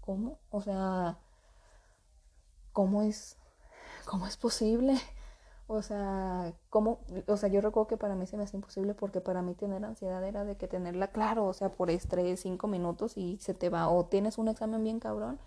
[0.00, 0.38] ¿cómo?
[0.50, 1.18] O sea,
[2.72, 3.36] ¿cómo es,
[4.06, 4.94] cómo es posible?
[5.72, 6.98] O sea, ¿cómo?
[7.28, 9.84] O sea, yo recuerdo que para mí se me hace imposible porque para mí tener
[9.84, 13.68] ansiedad era de que tenerla claro, o sea, por estrés, cinco minutos y se te
[13.68, 13.88] va.
[13.88, 15.38] O tienes un examen bien cabrón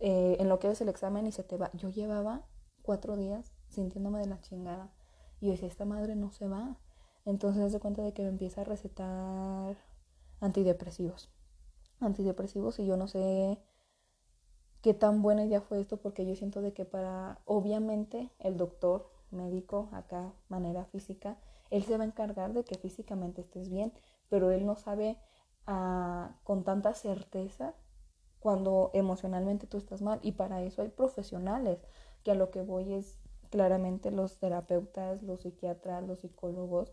[0.00, 1.70] eh, en lo que ves el examen y se te va.
[1.74, 2.46] Yo llevaba
[2.82, 4.92] cuatro días sintiéndome de la chingada.
[5.40, 6.76] Y yo decía, esta madre no se va.
[7.24, 9.76] Entonces se cuenta de que me empieza a recetar
[10.40, 11.30] antidepresivos.
[12.00, 13.62] Antidepresivos y yo no sé
[14.82, 19.10] qué tan buena idea fue esto, porque yo siento de que para, obviamente, el doctor,
[19.30, 21.38] médico, acá, manera física,
[21.70, 23.92] él se va a encargar de que físicamente estés bien,
[24.28, 25.18] pero él no sabe
[25.66, 27.74] ah, con tanta certeza
[28.40, 30.18] cuando emocionalmente tú estás mal.
[30.22, 31.78] Y para eso hay profesionales,
[32.24, 33.18] que a lo que voy es
[33.50, 36.92] claramente los terapeutas, los psiquiatras, los psicólogos.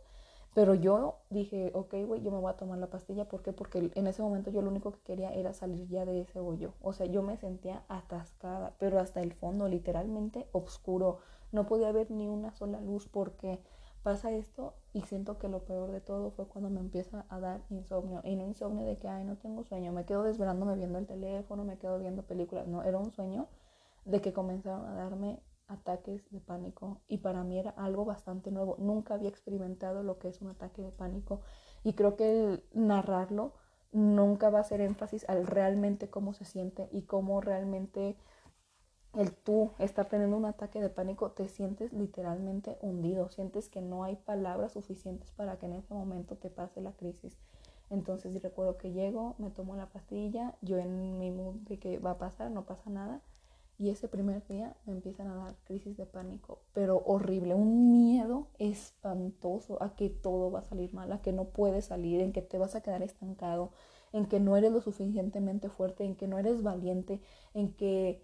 [0.53, 3.27] Pero yo dije, ok, güey, yo me voy a tomar la pastilla.
[3.27, 3.53] ¿Por qué?
[3.53, 6.73] Porque en ese momento yo lo único que quería era salir ya de ese hoyo.
[6.81, 11.19] O sea, yo me sentía atascada, pero hasta el fondo, literalmente oscuro.
[11.51, 13.59] No podía ver ni una sola luz porque
[14.07, 17.65] pasa esto y siento que lo peor de todo fue cuando me empieza a dar
[17.69, 18.21] insomnio.
[18.23, 19.91] Y no insomnio de que, ay, no tengo sueño.
[19.91, 22.69] Me quedo desvelándome viendo el teléfono, me quedo viendo películas.
[22.69, 23.49] No, era un sueño
[24.05, 28.77] de que comenzaron a darme ataques de pánico y para mí era algo bastante nuevo.
[28.79, 31.41] Nunca había experimentado lo que es un ataque de pánico
[31.83, 33.55] y creo que narrarlo
[33.91, 38.15] nunca va a hacer énfasis al realmente cómo se siente y cómo realmente
[39.17, 44.03] el tú está teniendo un ataque de pánico, te sientes literalmente hundido, sientes que no
[44.03, 47.35] hay palabras suficientes para que en ese momento te pase la crisis.
[47.89, 52.11] Entonces recuerdo que llego, me tomo la pastilla, yo en mi mood de que va
[52.11, 53.21] a pasar, no pasa nada,
[53.79, 58.47] y ese primer día me empiezan a dar crisis de pánico, pero horrible, un miedo
[58.59, 62.41] espantoso a que todo va a salir mal, a que no puedes salir, en que
[62.43, 63.71] te vas a quedar estancado,
[64.13, 67.21] en que no eres lo suficientemente fuerte, en que no eres valiente,
[67.53, 68.23] en que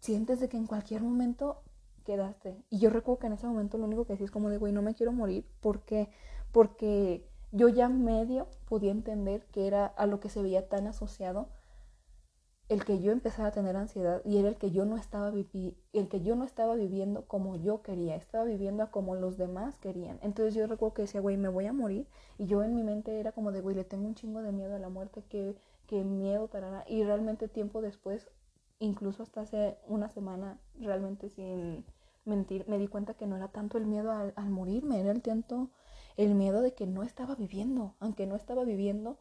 [0.00, 1.62] sientes de que en cualquier momento
[2.04, 2.62] quedaste.
[2.70, 4.72] Y yo recuerdo que en ese momento lo único que decía es como de, güey,
[4.72, 5.46] no me quiero morir.
[5.60, 6.10] ¿Por qué?
[6.52, 11.48] Porque yo ya medio podía entender que era a lo que se veía tan asociado
[12.68, 16.08] el que yo empezara a tener ansiedad y era el que yo no estaba el
[16.08, 20.18] que yo no estaba viviendo como yo quería, estaba viviendo como los demás querían.
[20.22, 22.06] Entonces yo recuerdo que decía, güey, me voy a morir
[22.36, 24.76] y yo en mi mente era como de, güey, le tengo un chingo de miedo
[24.76, 25.56] a la muerte, que,
[25.86, 26.84] que miedo tarara.
[26.86, 28.28] Y realmente tiempo después,
[28.78, 31.84] incluso hasta hace una semana, realmente sin
[32.24, 35.22] mentir, me di cuenta que no era tanto el miedo al, al morirme, era el
[35.22, 35.70] tanto
[36.16, 39.18] el miedo de que no estaba viviendo, aunque no estaba viviendo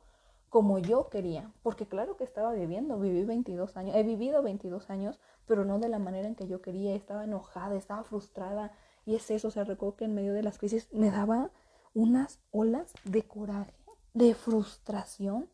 [0.49, 5.19] como yo quería, porque claro que estaba viviendo, viví 22 años, he vivido 22 años,
[5.45, 8.71] pero no de la manera en que yo quería, estaba enojada, estaba frustrada,
[9.05, 11.51] y es eso, o sea, recuerdo que en medio de las crisis me daba
[11.93, 13.73] unas olas de coraje,
[14.13, 15.49] de frustración,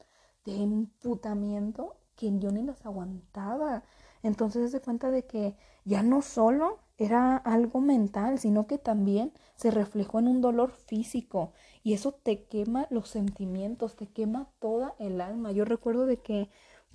[0.46, 3.84] de emputamiento que yo ni las aguantaba.
[4.22, 9.72] Entonces se cuenta de que ya no solo era algo mental, sino que también se
[9.72, 11.52] reflejó en un dolor físico
[11.84, 15.52] y eso te quema los sentimientos, te quema toda el alma.
[15.52, 16.50] Yo recuerdo de que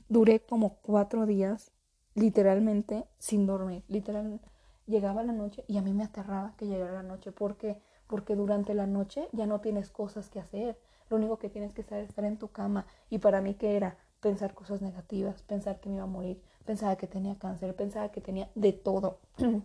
[0.09, 1.73] duré como cuatro días
[2.15, 4.41] literalmente sin dormir, literal
[4.87, 8.75] llegaba la noche y a mí me aterraba que llegara la noche porque porque durante
[8.75, 12.09] la noche ya no tienes cosas que hacer, lo único que tienes que hacer es
[12.09, 15.97] estar en tu cama y para mí que era pensar cosas negativas, pensar que me
[15.97, 19.19] iba a morir, pensaba que tenía cáncer, pensaba que tenía de todo.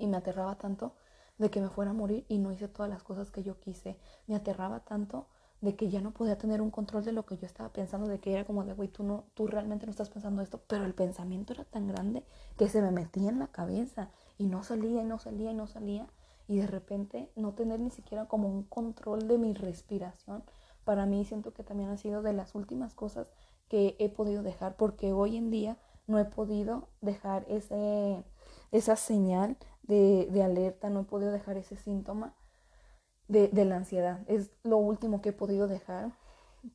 [0.00, 0.92] Y me aterraba tanto
[1.38, 3.96] de que me fuera a morir y no hice todas las cosas que yo quise.
[4.28, 5.26] Me aterraba tanto
[5.60, 8.20] de que ya no podía tener un control de lo que yo estaba pensando, de
[8.20, 10.94] que era como de, güey, tú, no, tú realmente no estás pensando esto, pero el
[10.94, 12.22] pensamiento era tan grande
[12.56, 15.66] que se me metía en la cabeza y no salía y no salía y no
[15.66, 16.06] salía.
[16.46, 20.44] Y de repente no tener ni siquiera como un control de mi respiración,
[20.84, 23.26] para mí siento que también ha sido de las últimas cosas
[23.68, 25.76] que he podido dejar porque hoy en día
[26.06, 28.24] no he podido dejar ese,
[28.72, 32.34] esa señal de, de alerta, no he podido dejar ese síntoma
[33.28, 34.20] de, de, la ansiedad.
[34.26, 36.12] Es lo último que he podido dejar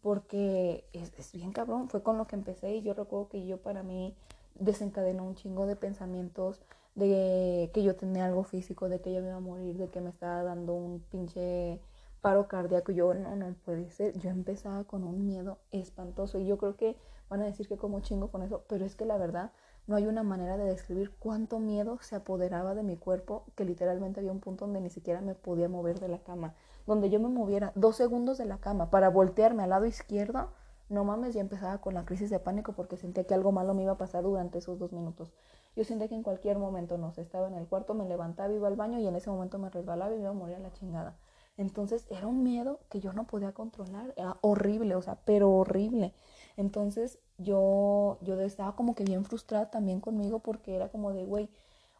[0.01, 1.89] porque es, es, bien cabrón.
[1.89, 4.15] Fue con lo que empecé y yo recuerdo que yo para mí
[4.55, 6.61] desencadenó un chingo de pensamientos
[6.95, 9.99] de que yo tenía algo físico, de que yo me iba a morir, de que
[9.99, 11.79] me estaba dando un pinche
[12.23, 12.93] paro cardíaco.
[12.93, 14.17] Yo no, no puede ser.
[14.17, 16.95] Yo empezaba con un miedo espantoso y yo creo que
[17.29, 19.51] van a decir que como chingo con eso, pero es que la verdad
[19.87, 24.21] no hay una manera de describir cuánto miedo se apoderaba de mi cuerpo, que literalmente
[24.21, 26.53] había un punto donde ni siquiera me podía mover de la cama.
[26.87, 30.49] Donde yo me moviera dos segundos de la cama para voltearme al lado izquierdo,
[30.87, 33.83] no mames, ya empezaba con la crisis de pánico porque sentía que algo malo me
[33.83, 35.33] iba a pasar durante esos dos minutos.
[35.75, 38.69] Yo sentía que en cualquier momento, no sé, estaba en el cuarto, me levantaba, iba
[38.69, 40.71] al baño y en ese momento me resbalaba y me iba a morir a la
[40.71, 41.17] chingada.
[41.57, 46.13] Entonces era un miedo que yo no podía controlar, era horrible, o sea, pero horrible.
[46.57, 51.49] Entonces yo, yo estaba como que bien frustrada también conmigo porque era como de, güey,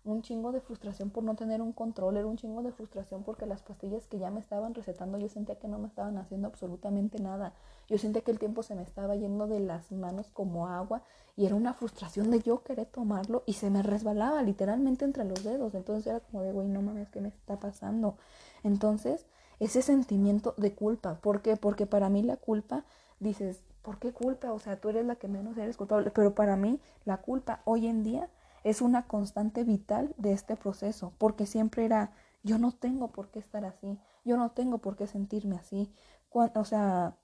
[0.06, 3.46] un chingo de frustración por no tener un control, era un chingo de frustración porque
[3.46, 7.20] las pastillas que ya me estaban recetando yo sentía que no me estaban haciendo absolutamente
[7.20, 7.54] nada.
[7.88, 11.04] Yo sentía que el tiempo se me estaba yendo de las manos como agua
[11.38, 15.44] y era una frustración de yo querer tomarlo y se me resbalaba literalmente entre los
[15.44, 15.74] dedos.
[15.74, 18.18] Entonces era como de, güey, no mames, ¿qué me está pasando?
[18.64, 19.26] Entonces
[19.64, 21.20] ese sentimiento de culpa.
[21.22, 21.58] ¿Por qué?
[21.58, 22.86] Porque para mí la culpa,
[23.20, 24.52] dices, ¿por qué culpa?
[24.52, 26.12] O sea, tú eres la que menos eres culpable.
[26.12, 28.30] Pero para mí la culpa hoy en día
[28.64, 33.40] es una constante vital de este proceso, porque siempre era, yo no tengo por qué
[33.40, 35.94] estar así, yo no tengo por qué sentirme así.
[36.32, 37.18] o sea,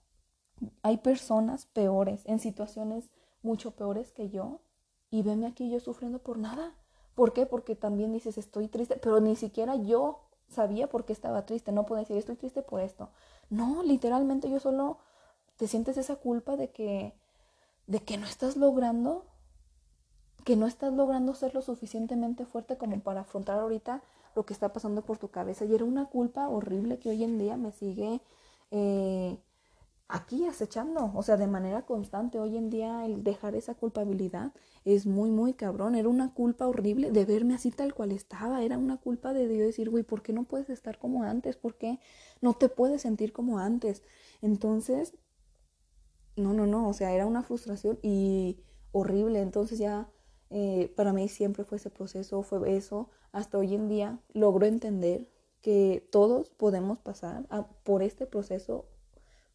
[0.83, 3.09] hay personas peores, en situaciones
[3.41, 4.61] mucho peores que yo,
[5.09, 6.75] y veme aquí yo sufriendo por nada.
[7.15, 7.45] ¿Por qué?
[7.45, 11.71] Porque también dices, estoy triste, pero ni siquiera yo sabía por qué estaba triste.
[11.71, 13.09] No puedo decir, estoy triste por esto.
[13.49, 14.97] No, literalmente yo solo
[15.57, 17.13] te sientes esa culpa de que,
[17.87, 19.25] de que no estás logrando,
[20.43, 24.01] que no estás logrando ser lo suficientemente fuerte como para afrontar ahorita
[24.35, 25.65] lo que está pasando por tu cabeza.
[25.65, 28.21] Y era una culpa horrible que hoy en día me sigue
[28.71, 29.37] eh,
[30.09, 32.39] aquí acechando, o sea, de manera constante.
[32.39, 35.95] Hoy en día el dejar esa culpabilidad es muy, muy cabrón.
[35.95, 38.63] Era una culpa horrible de verme así tal cual estaba.
[38.63, 41.57] Era una culpa de Dios decir, güey, ¿por qué no puedes estar como antes?
[41.57, 41.99] ¿Por qué
[42.41, 44.03] no te puedes sentir como antes?
[44.41, 45.15] Entonces,
[46.35, 49.41] no, no, no, o sea, era una frustración y horrible.
[49.41, 50.09] Entonces ya
[50.49, 53.09] eh, para mí siempre fue ese proceso, fue eso.
[53.31, 55.29] Hasta hoy en día logro entender
[55.61, 57.47] que todos podemos pasar
[57.83, 58.87] por este proceso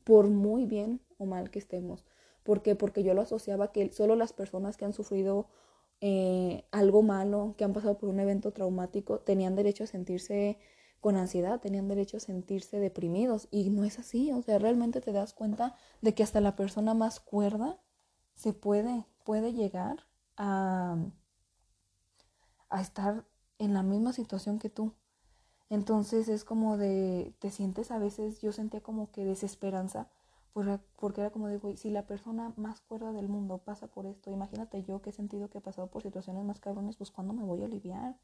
[0.04, 2.04] por muy bien o mal que estemos.
[2.42, 2.76] ¿Por qué?
[2.76, 5.48] Porque yo lo asociaba que solo las personas que han sufrido
[6.00, 10.58] eh, algo malo, que han pasado por un evento traumático, tenían derecho a sentirse
[11.00, 13.48] con ansiedad, tenían derecho a sentirse deprimidos.
[13.50, 16.94] Y no es así, o sea, realmente te das cuenta de que hasta la persona
[16.94, 17.80] más cuerda
[18.34, 20.98] se puede, puede llegar a,
[22.68, 23.24] a estar
[23.58, 24.94] en la misma situación que tú.
[25.70, 30.08] Entonces es como de, te sientes a veces, yo sentía como que desesperanza,
[30.96, 34.30] porque era como de, güey, si la persona más cuerda del mundo pasa por esto,
[34.30, 37.42] imagínate yo que he sentido que he pasado por situaciones más cabrones, pues ¿cuándo me
[37.42, 38.16] voy a aliviar?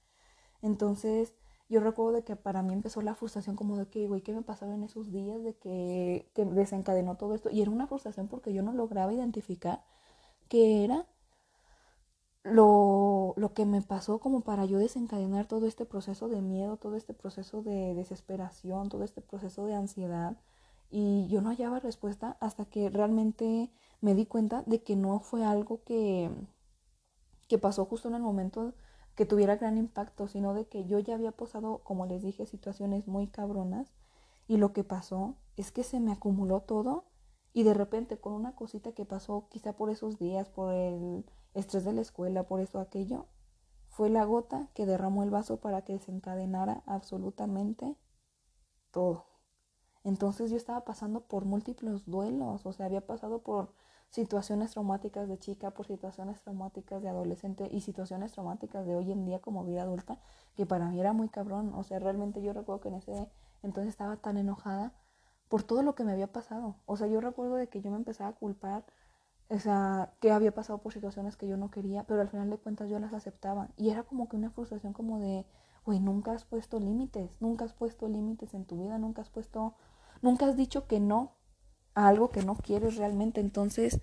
[0.62, 1.34] Entonces
[1.68, 4.42] yo recuerdo de que para mí empezó la frustración como de que, güey, ¿qué me
[4.42, 5.42] pasaba en esos días?
[5.44, 7.50] De que, que desencadenó todo esto.
[7.50, 9.84] Y era una frustración porque yo no lograba identificar
[10.48, 11.06] qué era
[12.42, 16.96] lo, lo, que me pasó como para yo desencadenar todo este proceso de miedo, todo
[16.96, 20.36] este proceso de desesperación, todo este proceso de ansiedad.
[20.90, 25.44] Y yo no hallaba respuesta hasta que realmente me di cuenta de que no fue
[25.44, 26.30] algo que,
[27.48, 28.74] que pasó justo en el momento
[29.14, 33.06] que tuviera gran impacto, sino de que yo ya había pasado, como les dije, situaciones
[33.06, 33.92] muy cabronas.
[34.48, 37.04] Y lo que pasó es que se me acumuló todo
[37.52, 41.24] y de repente con una cosita que pasó quizá por esos días, por el
[41.54, 43.26] estrés de la escuela, por esto, aquello,
[43.88, 47.96] fue la gota que derramó el vaso para que desencadenara absolutamente
[48.90, 49.26] todo.
[50.04, 53.74] Entonces yo estaba pasando por múltiples duelos, o sea, había pasado por
[54.08, 59.24] situaciones traumáticas de chica, por situaciones traumáticas de adolescente y situaciones traumáticas de hoy en
[59.24, 60.18] día como vida adulta,
[60.56, 61.72] que para mí era muy cabrón.
[61.74, 63.30] O sea, realmente yo recuerdo que en ese
[63.62, 64.94] entonces estaba tan enojada
[65.48, 66.76] por todo lo que me había pasado.
[66.86, 68.84] O sea, yo recuerdo de que yo me empezaba a culpar
[69.50, 72.56] o sea, que había pasado por situaciones que yo no quería, pero al final de
[72.56, 73.68] cuentas yo las aceptaba.
[73.76, 75.44] Y era como que una frustración como de,
[75.84, 79.74] güey, nunca has puesto límites, nunca has puesto límites en tu vida, nunca has puesto,
[80.22, 81.36] nunca has dicho que no
[81.94, 83.40] a algo que no quieres realmente.
[83.40, 84.00] Entonces,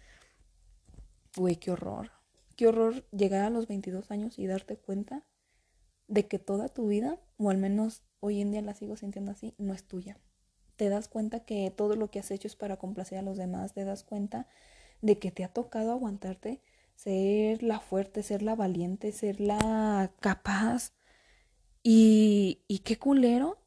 [1.38, 2.12] güey, qué horror.
[2.58, 5.24] Qué horror llegar a los 22 años y darte cuenta
[6.10, 9.56] de que toda tu vida, o al menos hoy en día la sigo sintiendo así,
[9.58, 10.18] no es tuya.
[10.76, 13.74] Te das cuenta que todo lo que has hecho es para complacer a los demás,
[13.74, 14.48] te das cuenta
[15.02, 16.62] de que te ha tocado aguantarte,
[16.96, 20.94] ser la fuerte, ser la valiente, ser la capaz.
[21.84, 23.60] Y, y qué culero,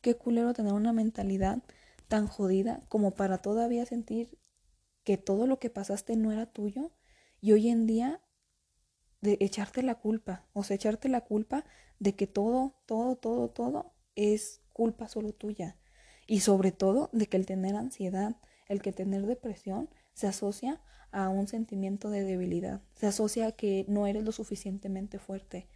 [0.00, 1.62] qué culero tener una mentalidad
[2.08, 4.38] tan jodida como para todavía sentir
[5.04, 6.90] que todo lo que pasaste no era tuyo
[7.40, 8.20] y hoy en día
[9.20, 11.64] de echarte la culpa, o sea, echarte la culpa
[11.98, 15.78] de que todo, todo, todo, todo es culpa solo tuya.
[16.26, 18.36] Y sobre todo de que el tener ansiedad,
[18.68, 20.80] el que tener depresión se asocia
[21.12, 25.68] a un sentimiento de debilidad, se asocia a que no eres lo suficientemente fuerte.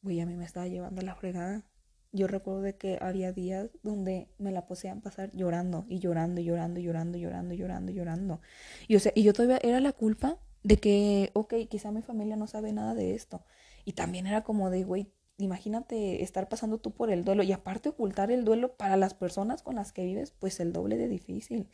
[0.00, 1.66] Güey, a mí me estaba llevando la fregada.
[2.12, 6.78] Yo recuerdo que había días donde me la poseían pasar llorando y llorando y llorando
[6.78, 8.40] y llorando y llorando y llorando y llorando.
[8.86, 12.36] Y o sea, y yo todavía era la culpa de que, ok, quizá mi familia
[12.36, 13.44] no sabe nada de esto.
[13.84, 17.88] Y también era como de, güey, imagínate estar pasando tú por el duelo y aparte
[17.88, 21.68] ocultar el duelo para las personas con las que vives, pues el doble de difícil.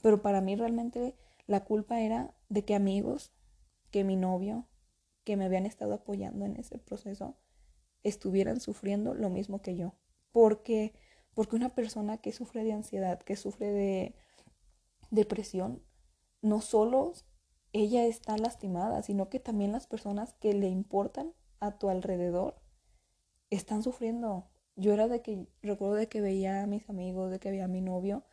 [0.00, 1.16] Pero para mí realmente
[1.46, 3.32] la culpa era de que amigos,
[3.90, 4.66] que mi novio,
[5.24, 7.36] que me habían estado apoyando en ese proceso,
[8.02, 9.94] estuvieran sufriendo lo mismo que yo.
[10.32, 10.94] Porque,
[11.34, 14.14] porque una persona que sufre de ansiedad, que sufre de
[15.10, 15.82] depresión,
[16.42, 17.12] no solo
[17.72, 22.60] ella está lastimada, sino que también las personas que le importan a tu alrededor
[23.50, 24.50] están sufriendo.
[24.76, 27.68] yo era de que, recuerdo de que veía a mis amigos, de que veía a
[27.68, 28.24] mi novio,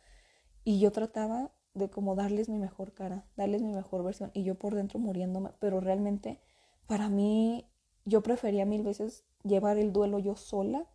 [0.62, 4.54] y yo trataba de como darles mi mejor cara, darles mi mejor versión, y yo
[4.54, 6.40] por dentro muriéndome, pero realmente
[6.86, 7.68] para mí
[8.04, 10.86] yo prefería mil veces llevar el duelo yo sola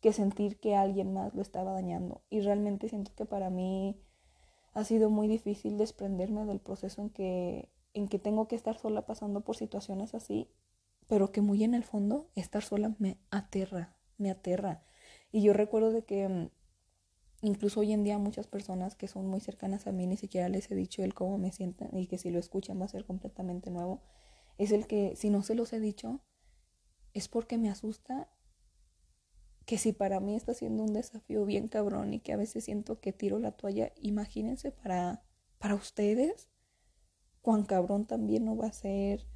[0.00, 2.22] que sentir que alguien más lo estaba dañando.
[2.30, 4.00] Y realmente siento que para mí
[4.72, 9.06] ha sido muy difícil desprenderme del proceso en que, en que tengo que estar sola
[9.06, 10.50] pasando por situaciones así,
[11.08, 14.82] pero que muy en el fondo estar sola me aterra, me aterra.
[15.32, 16.50] Y yo recuerdo de que mm,
[17.42, 20.70] incluso hoy en día muchas personas que son muy cercanas a mí ni siquiera les
[20.70, 23.70] he dicho el cómo me sienten y que si lo escuchan va a ser completamente
[23.70, 24.02] nuevo.
[24.58, 26.20] Es el que si no se los he dicho
[27.12, 28.28] es porque me asusta
[29.64, 33.00] que si para mí está siendo un desafío bien cabrón y que a veces siento
[33.00, 35.24] que tiro la toalla, imagínense para,
[35.58, 36.48] para ustedes
[37.42, 39.26] cuán cabrón también no va a ser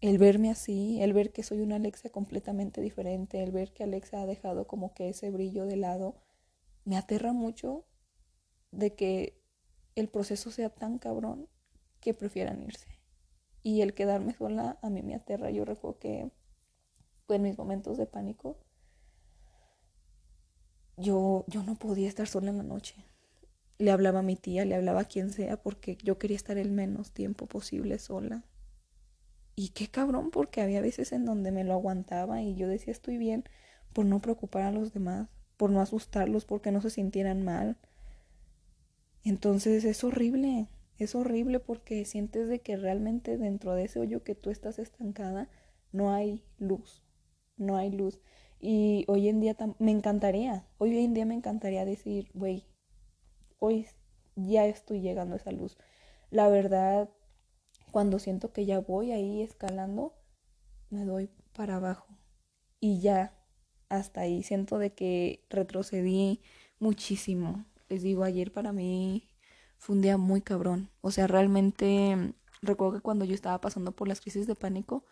[0.00, 4.22] el verme así, el ver que soy una Alexa completamente diferente, el ver que Alexa
[4.22, 6.16] ha dejado como que ese brillo de lado,
[6.84, 7.84] me aterra mucho
[8.70, 9.40] de que
[9.94, 11.48] el proceso sea tan cabrón
[12.00, 13.00] que prefieran irse.
[13.62, 15.50] Y el quedarme sola a mí me aterra.
[15.50, 16.30] Yo recuerdo que
[17.28, 18.58] en mis momentos de pánico
[20.96, 22.94] yo, yo no podía estar sola en la noche.
[23.78, 26.70] Le hablaba a mi tía, le hablaba a quien sea, porque yo quería estar el
[26.70, 28.44] menos tiempo posible sola.
[29.56, 33.18] Y qué cabrón, porque había veces en donde me lo aguantaba y yo decía estoy
[33.18, 33.44] bien
[33.92, 35.28] por no preocupar a los demás,
[35.60, 37.76] por no asustarlos, porque no se sintieran mal.
[39.24, 44.34] Entonces es horrible, es horrible porque sientes de que realmente dentro de ese hoyo que
[44.34, 45.50] tú estás estancada
[45.92, 47.04] no hay luz,
[47.58, 48.22] no hay luz.
[48.58, 52.64] Y hoy en día me encantaría, hoy en día me encantaría decir, güey,
[53.58, 53.86] hoy
[54.36, 55.76] ya estoy llegando a esa luz.
[56.30, 57.10] La verdad,
[57.90, 60.14] cuando siento que ya voy ahí escalando,
[60.88, 62.16] me doy para abajo.
[62.80, 63.34] Y ya,
[63.90, 66.40] hasta ahí, siento de que retrocedí
[66.78, 67.66] muchísimo.
[67.88, 69.28] Les digo, ayer para mí
[69.78, 70.90] fue un día muy cabrón.
[71.02, 75.04] O sea, realmente recuerdo que cuando yo estaba pasando por las crisis de pánico,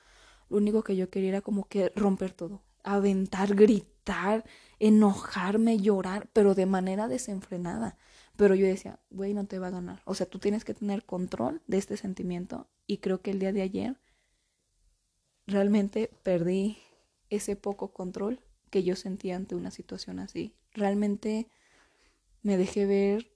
[0.48, 4.44] lo único que yo quería era como que romper todo aventar, gritar,
[4.78, 7.98] enojarme, llorar, pero de manera desenfrenada.
[8.36, 10.00] Pero yo decía, güey, no te va a ganar.
[10.04, 12.66] O sea, tú tienes que tener control de este sentimiento.
[12.86, 13.96] Y creo que el día de ayer
[15.46, 16.78] realmente perdí
[17.30, 20.54] ese poco control que yo sentía ante una situación así.
[20.72, 21.48] Realmente
[22.42, 23.32] me dejé ver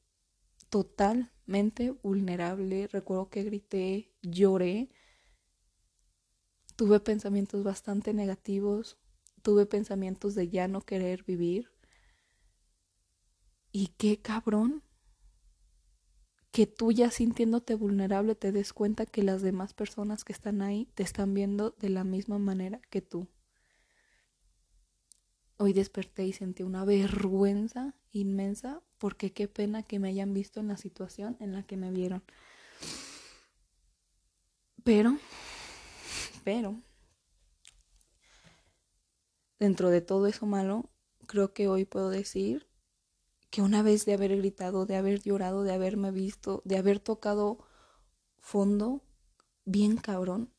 [0.71, 2.89] totalmente vulnerable.
[2.89, 4.89] Recuerdo que grité, lloré.
[6.77, 8.99] Tuve pensamientos bastante negativos,
[9.43, 11.71] tuve pensamientos de ya no querer vivir.
[13.71, 14.83] Y qué cabrón
[16.53, 20.87] que tú ya sintiéndote vulnerable te des cuenta que las demás personas que están ahí
[20.95, 23.27] te están viendo de la misma manera que tú.
[25.59, 30.69] Hoy desperté y sentí una vergüenza inmensa porque qué pena que me hayan visto en
[30.69, 32.23] la situación en la que me vieron.
[34.85, 35.17] Pero,
[36.43, 36.81] pero,
[39.61, 40.91] dentro de todo eso malo,
[41.27, 42.67] creo que hoy puedo decir
[43.51, 47.59] que una vez de haber gritado, de haber llorado, de haberme visto, de haber tocado
[48.41, 49.05] fondo,
[49.65, 50.53] bien cabrón,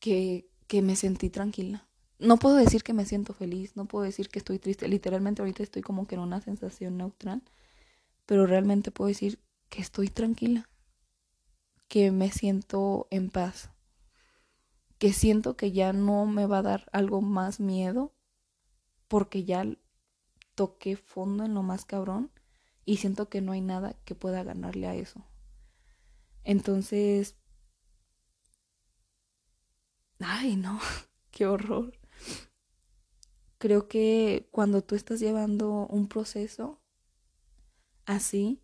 [0.00, 1.85] que, que me sentí tranquila.
[2.18, 5.62] No puedo decir que me siento feliz, no puedo decir que estoy triste, literalmente ahorita
[5.62, 7.42] estoy como que en una sensación neutral,
[8.26, 9.40] pero realmente puedo decir
[9.70, 10.68] que estoy tranquila,
[11.88, 13.70] que me siento en paz
[14.98, 18.12] que siento que ya no me va a dar algo más miedo
[19.08, 19.64] porque ya
[20.54, 22.30] toqué fondo en lo más cabrón
[22.84, 25.24] y siento que no hay nada que pueda ganarle a eso.
[26.44, 27.36] Entonces,
[30.20, 30.78] ay no,
[31.30, 31.92] qué horror.
[33.58, 36.80] Creo que cuando tú estás llevando un proceso
[38.04, 38.60] así,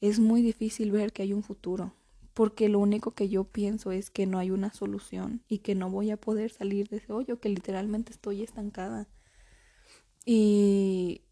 [0.00, 1.94] es muy difícil ver que hay un futuro
[2.38, 5.90] porque lo único que yo pienso es que no hay una solución y que no
[5.90, 9.08] voy a poder salir de ese hoyo, que literalmente estoy estancada.
[10.24, 11.22] Y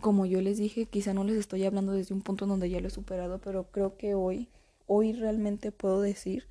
[0.00, 2.88] como yo les dije, quizá no les estoy hablando desde un punto donde ya lo
[2.88, 4.48] he superado, pero creo que hoy,
[4.86, 6.48] hoy realmente puedo decir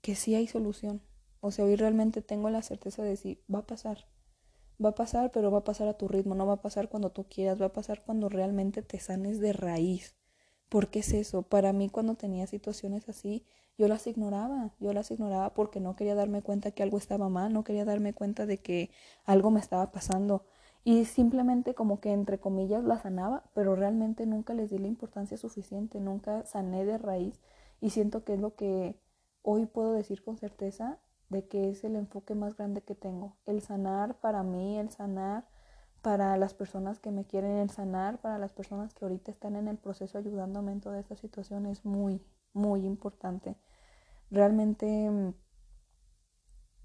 [0.00, 1.02] que sí hay solución.
[1.46, 4.06] O sea, hoy realmente tengo la certeza de decir, va a pasar.
[4.84, 7.10] Va a pasar, pero va a pasar a tu ritmo, no va a pasar cuando
[7.10, 10.16] tú quieras, va a pasar cuando realmente te sanes de raíz.
[10.68, 11.42] ¿Por qué es eso?
[11.42, 13.46] Para mí cuando tenía situaciones así,
[13.78, 17.52] yo las ignoraba, yo las ignoraba porque no quería darme cuenta que algo estaba mal,
[17.52, 18.90] no quería darme cuenta de que
[19.24, 20.44] algo me estaba pasando.
[20.84, 25.36] Y simplemente como que entre comillas la sanaba, pero realmente nunca les di la importancia
[25.36, 27.40] suficiente, nunca sané de raíz.
[27.80, 28.98] Y siento que es lo que
[29.42, 30.98] hoy puedo decir con certeza,
[31.28, 33.36] de que es el enfoque más grande que tengo.
[33.46, 35.46] El sanar para mí, el sanar
[36.02, 39.68] para las personas que me quieren, el sanar para las personas que ahorita están en
[39.68, 43.56] el proceso ayudándome en toda esta situación es muy, muy importante.
[44.30, 45.34] Realmente mm,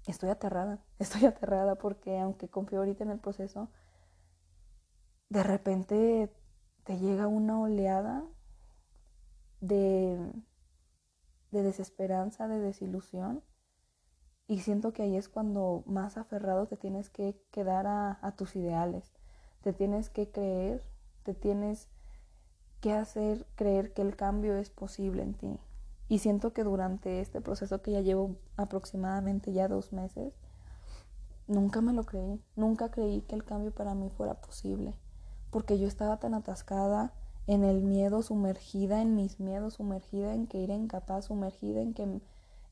[0.06, 3.70] estoy aterrada, estoy aterrada porque aunque confío ahorita en el proceso,
[5.28, 6.34] de repente
[6.84, 8.24] te llega una oleada
[9.60, 10.32] de,
[11.52, 13.42] de desesperanza, de desilusión.
[14.52, 19.10] Y siento que ahí es cuando más aferrado te tienes que quedar a, tus ideales.
[19.62, 20.82] Te tienes que creer,
[21.22, 21.88] te tienes
[22.82, 25.58] que hacer creer que el cambio es posible en ti.
[26.10, 30.34] Y siento que durante este proceso que ya llevo aproximadamente ya dos meses,
[31.46, 32.38] nunca me lo creí.
[32.54, 34.92] Nunca creí que el cambio para mí fuera posible.
[35.50, 37.14] Porque yo estaba tan atascada
[37.46, 42.20] en el miedo, sumergida en mis miedos, sumergida en que era incapaz, sumergida en que,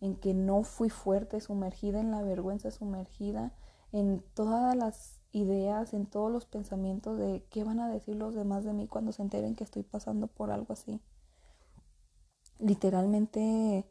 [0.01, 3.53] en que no fui fuerte, sumergida en la vergüenza, sumergida
[3.93, 8.65] en todas las ideas, en todos los pensamientos de qué van a decir los demás
[8.65, 11.01] de mí cuando se enteren que estoy pasando por algo así.
[12.59, 13.85] Literalmente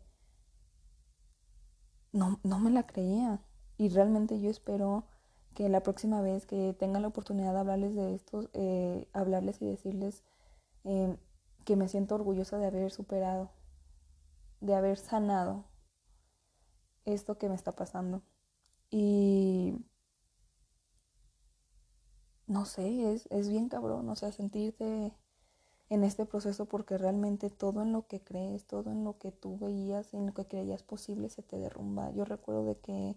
[2.11, 3.41] no, no me la creía
[3.77, 5.05] y realmente yo espero
[5.53, 9.65] que la próxima vez que tenga la oportunidad de hablarles de esto, eh, hablarles y
[9.65, 10.23] decirles
[10.83, 11.17] Em,
[11.65, 13.51] que me siento orgullosa de haber superado,
[14.61, 15.65] de haber sanado
[17.13, 18.21] esto que me está pasando.
[18.91, 19.75] Y
[22.47, 25.13] no sé, es, es bien cabrón, o sea, sentirte
[25.89, 29.57] en este proceso porque realmente todo en lo que crees, todo en lo que tú
[29.57, 32.11] veías, en lo que creías posible se te derrumba.
[32.11, 33.15] Yo recuerdo de que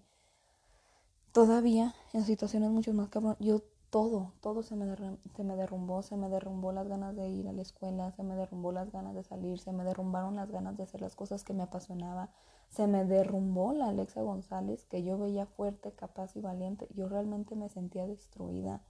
[1.32, 4.96] todavía en situaciones mucho más cabrón, yo todo, todo se me,
[5.36, 8.34] se me derrumbó, se me derrumbó las ganas de ir a la escuela, se me
[8.34, 11.52] derrumbó las ganas de salir, se me derrumbaron las ganas de hacer las cosas que
[11.52, 12.30] me apasionaba,
[12.72, 17.54] se me derrumbó la Alexa González que yo veía fuerte, capaz y valiente, yo realmente
[17.54, 18.82] me sentía destruida.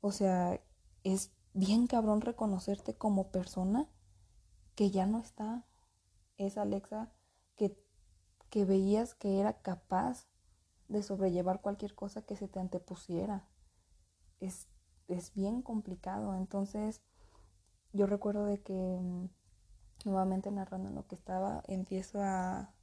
[0.00, 0.60] O sea,
[1.04, 3.88] es bien cabrón reconocerte como persona
[4.74, 5.64] que ya no está
[6.38, 7.12] esa Alexa
[7.54, 7.80] que,
[8.50, 10.26] que veías que era capaz
[10.88, 13.46] de sobrellevar cualquier cosa que se te antepusiera
[14.40, 14.66] es,
[15.36, 16.34] bien complicado.
[16.34, 17.00] Entonces,
[17.92, 19.28] yo recuerdo de que mm,
[20.04, 22.73] nuevamente narrando lo que estaba, empiezo a,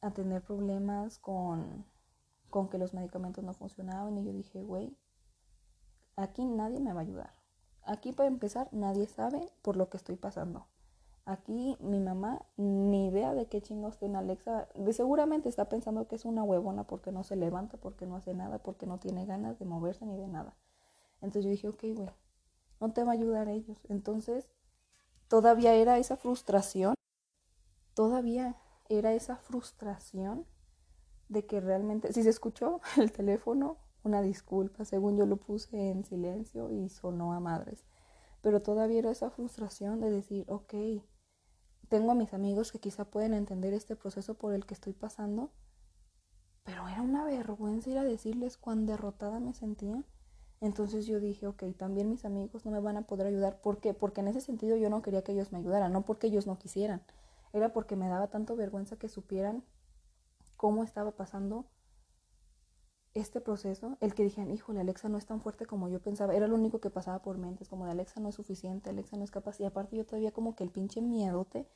[0.00, 1.84] a tener problemas con,
[2.50, 4.96] con que los medicamentos no funcionaban y yo dije, güey,
[6.16, 7.34] aquí nadie me va a ayudar.
[7.82, 10.66] Aquí para empezar, nadie sabe por lo que estoy pasando.
[11.24, 14.68] Aquí mi mamá ni idea de qué chingos tiene Alexa.
[14.92, 18.58] Seguramente está pensando que es una huevona porque no se levanta, porque no hace nada,
[18.58, 20.56] porque no tiene ganas de moverse ni de nada.
[21.20, 22.10] Entonces yo dije, ok, güey,
[22.80, 23.78] no te va a ayudar ellos.
[23.88, 24.48] Entonces,
[25.28, 26.94] todavía era esa frustración,
[27.94, 28.56] todavía
[28.88, 30.46] era esa frustración
[31.28, 36.04] de que realmente, si se escuchó el teléfono, una disculpa, según yo lo puse en
[36.04, 37.84] silencio y sonó a madres.
[38.42, 40.74] Pero todavía era esa frustración de decir, ok,
[41.88, 45.50] tengo a mis amigos que quizá pueden entender este proceso por el que estoy pasando,
[46.64, 50.02] pero era una vergüenza ir a decirles cuán derrotada me sentía.
[50.60, 53.60] Entonces yo dije, ok, también mis amigos no me van a poder ayudar.
[53.60, 53.94] ¿Por qué?
[53.94, 56.58] Porque en ese sentido yo no quería que ellos me ayudaran, no porque ellos no
[56.58, 57.02] quisieran.
[57.56, 59.64] Era porque me daba tanto vergüenza que supieran
[60.58, 61.64] cómo estaba pasando
[63.14, 66.48] este proceso, el que dijeran, híjole, Alexa no es tan fuerte como yo pensaba, era
[66.48, 69.30] lo único que pasaba por mentes, como de Alexa no es suficiente, Alexa no es
[69.30, 71.66] capaz, y aparte yo todavía como que el pinche miedote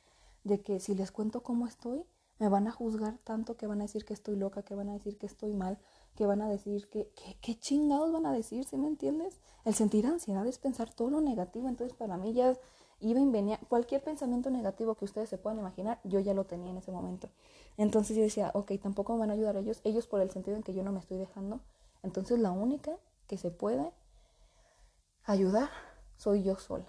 [0.43, 2.05] de que si les cuento cómo estoy,
[2.37, 4.93] me van a juzgar tanto que van a decir que estoy loca, que van a
[4.93, 5.79] decir que estoy mal,
[6.13, 7.11] que van a decir que,
[7.41, 8.65] ¿qué chingados van a decir?
[8.65, 9.41] ¿Sí me entiendes?
[9.65, 12.55] El sentir ansiedad es pensar todo lo negativo, entonces para mí ya
[13.01, 16.71] iba y venía, cualquier pensamiento negativo que ustedes se puedan imaginar, yo ya lo tenía
[16.71, 17.29] en ese momento.
[17.77, 20.63] Entonces yo decía, ok, tampoco me van a ayudar ellos, ellos por el sentido en
[20.63, 21.59] que yo no me estoy dejando.
[22.03, 22.97] Entonces la única
[23.27, 23.91] que se puede
[25.23, 25.69] ayudar
[26.17, 26.87] soy yo sola.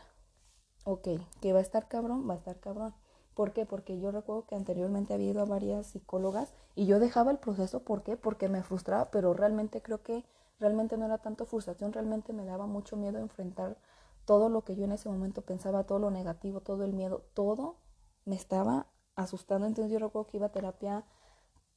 [0.85, 1.09] Ok,
[1.41, 2.95] que va a estar cabrón, va a estar cabrón.
[3.35, 3.65] ¿Por qué?
[3.65, 7.81] Porque yo recuerdo que anteriormente había ido a varias psicólogas y yo dejaba el proceso,
[7.81, 8.17] ¿por qué?
[8.17, 10.25] Porque me frustraba, pero realmente creo que
[10.59, 13.77] realmente no era tanto frustración, realmente me daba mucho miedo enfrentar
[14.25, 17.77] todo lo que yo en ese momento pensaba, todo lo negativo, todo el miedo, todo
[18.25, 19.67] me estaba asustando.
[19.67, 21.05] Entonces yo recuerdo que iba a terapia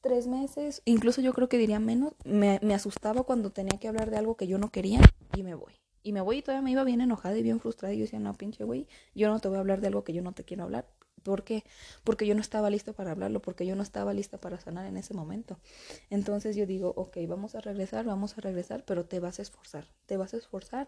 [0.01, 2.13] tres meses, incluso yo creo que diría menos.
[2.23, 5.01] Me, me, asustaba cuando tenía que hablar de algo que yo no quería
[5.35, 5.73] y me voy.
[6.03, 7.93] Y me voy y todavía me iba bien enojada y bien frustrada.
[7.93, 10.13] Y yo decía, no, pinche güey, yo no te voy a hablar de algo que
[10.13, 10.87] yo no te quiero hablar.
[11.23, 11.63] ¿Por qué?
[12.03, 14.95] Porque yo no estaba lista para hablarlo, porque yo no estaba lista para sanar en
[14.95, 15.57] ese momento.
[16.11, 19.87] Entonces yo digo, ok, vamos a regresar, vamos a regresar, pero te vas a esforzar,
[20.05, 20.87] te vas a esforzar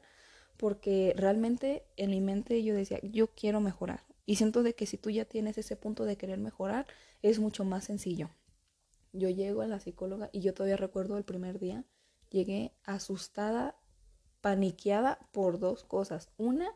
[0.57, 4.03] porque realmente en mi mente yo decía, yo quiero mejorar.
[4.25, 6.85] Y siento de que si tú ya tienes ese punto de querer mejorar,
[7.21, 8.29] es mucho más sencillo.
[9.13, 11.85] Yo llego a la psicóloga y yo todavía recuerdo el primer día,
[12.29, 13.75] llegué asustada,
[14.41, 16.29] paniqueada por dos cosas.
[16.37, 16.69] Una,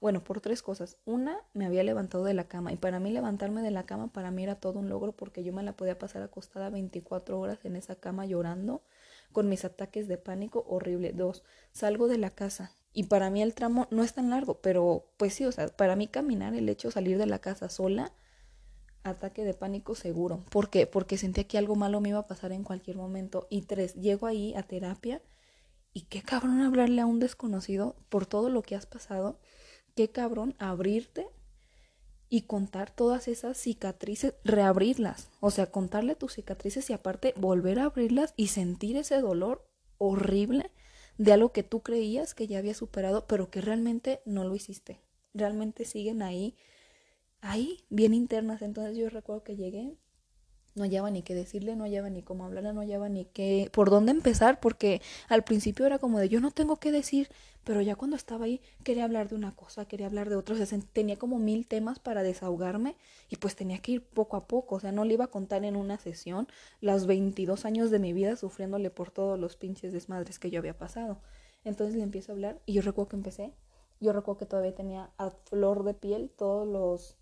[0.00, 0.98] bueno, por tres cosas.
[1.04, 4.32] Una, me había levantado de la cama y para mí levantarme de la cama para
[4.32, 7.76] mí era todo un logro porque yo me la podía pasar acostada 24 horas en
[7.76, 8.82] esa cama llorando
[9.30, 11.12] con mis ataques de pánico horrible.
[11.12, 15.06] Dos, salgo de la casa y para mí el tramo no es tan largo, pero
[15.16, 18.12] pues sí, o sea, para mí caminar, el hecho de salir de la casa sola,
[19.02, 20.44] ataque de pánico seguro.
[20.50, 20.86] ¿Por qué?
[20.86, 23.46] Porque sentía que algo malo me iba a pasar en cualquier momento.
[23.50, 25.22] Y tres, llego ahí a terapia
[25.92, 29.40] y qué cabrón hablarle a un desconocido por todo lo que has pasado.
[29.94, 31.28] Qué cabrón abrirte
[32.28, 35.30] y contar todas esas cicatrices, reabrirlas.
[35.40, 39.66] O sea, contarle tus cicatrices y aparte volver a abrirlas y sentir ese dolor
[39.98, 40.70] horrible
[41.18, 45.00] de algo que tú creías que ya había superado, pero que realmente no lo hiciste.
[45.34, 46.56] Realmente siguen ahí,
[47.40, 48.62] ahí, bien internas.
[48.62, 49.96] Entonces yo recuerdo que llegué
[50.74, 53.90] no hallaba ni qué decirle, no hallaba ni cómo hablarle, no hallaba ni qué, por
[53.90, 57.28] dónde empezar, porque al principio era como de yo no tengo qué decir,
[57.64, 60.66] pero ya cuando estaba ahí quería hablar de una cosa, quería hablar de otra, o
[60.66, 62.96] sea, tenía como mil temas para desahogarme
[63.28, 65.64] y pues tenía que ir poco a poco, o sea, no le iba a contar
[65.64, 66.48] en una sesión
[66.80, 70.76] los 22 años de mi vida sufriéndole por todos los pinches desmadres que yo había
[70.76, 71.20] pasado.
[71.64, 73.52] Entonces le empiezo a hablar y yo recuerdo que empecé,
[74.00, 77.16] yo recuerdo que todavía tenía a flor de piel todos los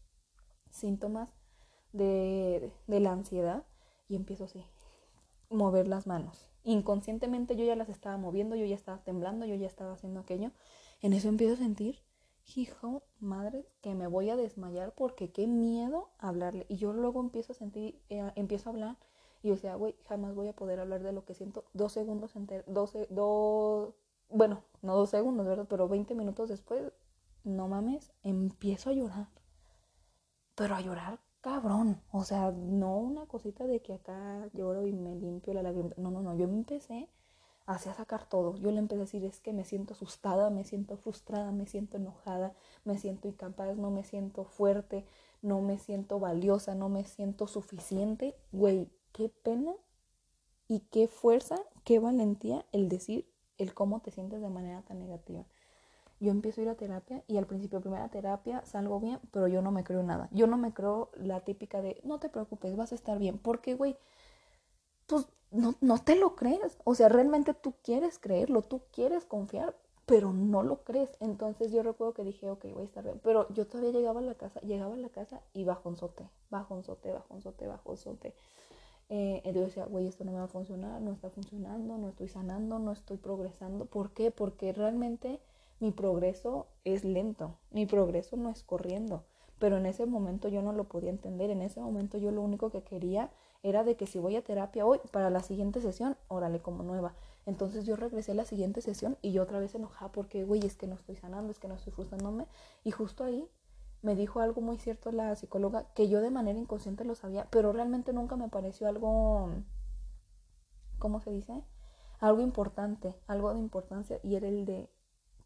[0.70, 1.28] síntomas
[1.92, 3.64] de, de la ansiedad
[4.08, 4.64] y empiezo así,
[5.50, 6.46] mover las manos.
[6.64, 10.52] Inconscientemente yo ya las estaba moviendo, yo ya estaba temblando, yo ya estaba haciendo aquello.
[11.00, 12.00] En eso empiezo a sentir,
[12.56, 16.66] hijo, madre, que me voy a desmayar porque qué miedo hablarle.
[16.68, 18.96] Y yo luego empiezo a sentir, eh, empiezo a hablar
[19.42, 21.64] y yo decía, güey, jamás voy a poder hablar de lo que siento.
[21.72, 23.94] Dos segundos, enter, doce, dos,
[24.28, 25.66] bueno, no dos segundos, ¿verdad?
[25.68, 26.92] Pero 20 minutos después,
[27.44, 29.28] no mames, empiezo a llorar.
[30.54, 32.00] Pero a llorar cabrón.
[32.12, 35.90] O sea, no una cosita de que acá lloro y me limpio la lágrima.
[35.96, 36.36] No, no, no.
[36.36, 37.08] Yo me empecé
[37.66, 38.56] a sacar todo.
[38.56, 41.96] Yo le empecé a decir es que me siento asustada, me siento frustrada, me siento
[41.96, 45.06] enojada, me siento incapaz, no me siento fuerte,
[45.42, 48.36] no me siento valiosa, no me siento suficiente.
[48.52, 49.74] Güey, qué pena
[50.68, 53.28] y qué fuerza, qué valentía el decir
[53.58, 55.44] el cómo te sientes de manera tan negativa
[56.20, 59.62] yo empiezo a ir a terapia y al principio, primera terapia, salgo bien, pero yo
[59.62, 60.28] no me creo nada.
[60.32, 63.38] Yo no me creo la típica de, no te preocupes, vas a estar bien.
[63.38, 63.96] Porque, güey,
[65.06, 66.78] pues no, no te lo crees.
[66.84, 71.16] O sea, realmente tú quieres creerlo, tú quieres confiar, pero no lo crees.
[71.20, 73.18] Entonces yo recuerdo que dije, ok, voy a estar bien.
[73.24, 77.66] Pero yo todavía llegaba a la casa, llegaba a la casa y bajonzote, bajonzote, bajonzote,
[77.66, 78.34] bajonzote.
[79.08, 82.28] Eh, entonces decía, güey, esto no me va a funcionar, no está funcionando, no estoy
[82.28, 83.86] sanando, no estoy progresando.
[83.86, 84.30] ¿Por qué?
[84.30, 85.40] Porque realmente
[85.80, 89.24] mi progreso es lento, mi progreso no es corriendo,
[89.58, 92.70] pero en ese momento yo no lo podía entender, en ese momento yo lo único
[92.70, 93.30] que quería
[93.62, 97.14] era de que si voy a terapia hoy, para la siguiente sesión, órale como nueva.
[97.44, 100.76] Entonces yo regresé a la siguiente sesión y yo otra vez enojada porque, güey, es
[100.76, 102.46] que no estoy sanando, es que no estoy frustrándome.
[102.84, 103.48] Y justo ahí
[104.02, 107.72] me dijo algo muy cierto la psicóloga que yo de manera inconsciente lo sabía, pero
[107.72, 109.50] realmente nunca me pareció algo,
[110.98, 111.62] ¿cómo se dice?
[112.18, 114.88] Algo importante, algo de importancia y era el de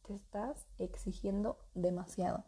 [0.07, 2.45] te estás exigiendo demasiado.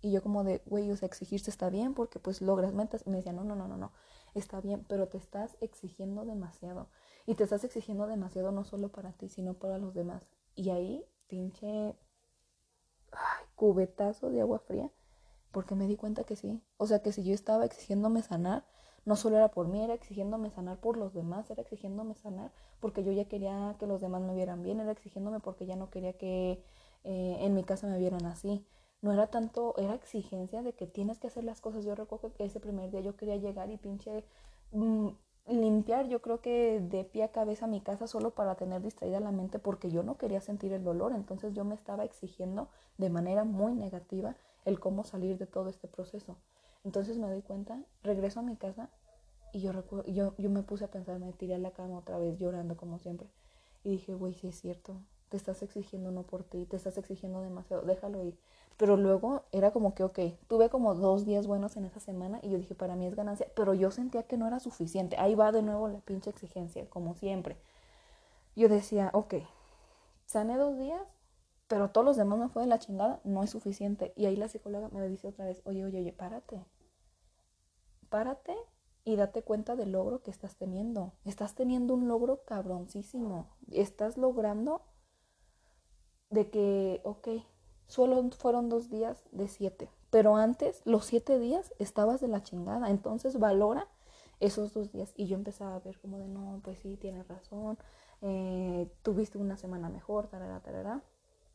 [0.00, 3.02] Y yo como de, güey, o sea, exigirse está bien porque pues logras metas.
[3.06, 3.92] Y me decía, no, no, no, no, no,
[4.34, 6.88] está bien, pero te estás exigiendo demasiado.
[7.26, 10.28] Y te estás exigiendo demasiado no solo para ti, sino para los demás.
[10.54, 11.96] Y ahí, pinche
[13.54, 14.90] cubetazo de agua fría,
[15.50, 16.62] porque me di cuenta que sí.
[16.76, 18.64] O sea, que si yo estaba exigiéndome sanar,
[19.04, 23.02] no solo era por mí, era exigiéndome sanar por los demás, era exigiéndome sanar porque
[23.02, 26.12] yo ya quería que los demás me vieran bien, era exigiéndome porque ya no quería
[26.12, 26.62] que
[27.04, 28.64] eh, en mi casa me vieron así.
[29.00, 31.84] No era tanto, era exigencia de que tienes que hacer las cosas.
[31.84, 34.24] Yo recuerdo que ese primer día yo quería llegar y pinche
[34.72, 35.08] mm,
[35.46, 39.30] limpiar, yo creo que de pie a cabeza mi casa solo para tener distraída la
[39.32, 41.12] mente porque yo no quería sentir el dolor.
[41.12, 42.68] Entonces yo me estaba exigiendo
[42.98, 46.36] de manera muy negativa el cómo salir de todo este proceso.
[46.84, 48.90] Entonces me doy cuenta, regreso a mi casa
[49.52, 49.72] y yo,
[50.06, 52.98] yo, yo me puse a pensar, me tiré a la cama otra vez llorando como
[52.98, 53.28] siempre.
[53.84, 57.42] Y dije, güey, sí es cierto, te estás exigiendo no por ti, te estás exigiendo
[57.42, 58.38] demasiado, déjalo ir.
[58.76, 62.50] Pero luego era como que, ok, tuve como dos días buenos en esa semana y
[62.50, 65.16] yo dije, para mí es ganancia, pero yo sentía que no era suficiente.
[65.18, 67.56] Ahí va de nuevo la pinche exigencia, como siempre.
[68.54, 69.34] Yo decía, ok,
[70.26, 71.02] sané dos días,
[71.66, 74.12] pero todos los demás me fue de la chingada, no es suficiente.
[74.16, 76.64] Y ahí la psicóloga me dice otra vez, oye, oye, oye, párate.
[78.08, 78.56] Párate
[79.04, 81.12] y date cuenta del logro que estás teniendo.
[81.24, 83.48] Estás teniendo un logro cabroncísimo.
[83.70, 84.82] Estás logrando
[86.30, 87.28] de que, ok,
[87.86, 92.90] solo fueron dos días de siete, pero antes los siete días estabas de la chingada,
[92.90, 93.88] entonces valora
[94.40, 97.78] esos dos días y yo empezaba a ver como de, no, pues sí, tienes razón,
[98.22, 101.02] eh, tuviste una semana mejor, tarara, tarara.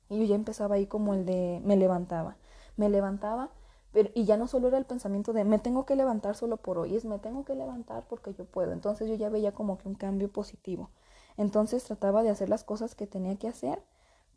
[0.09, 2.37] Y yo ya empezaba ahí como el de, me levantaba,
[2.77, 3.49] me levantaba,
[3.91, 6.77] pero, y ya no solo era el pensamiento de, me tengo que levantar solo por
[6.77, 8.71] hoy, es, me tengo que levantar porque yo puedo.
[8.73, 10.89] Entonces yo ya veía como que un cambio positivo.
[11.37, 13.81] Entonces trataba de hacer las cosas que tenía que hacer,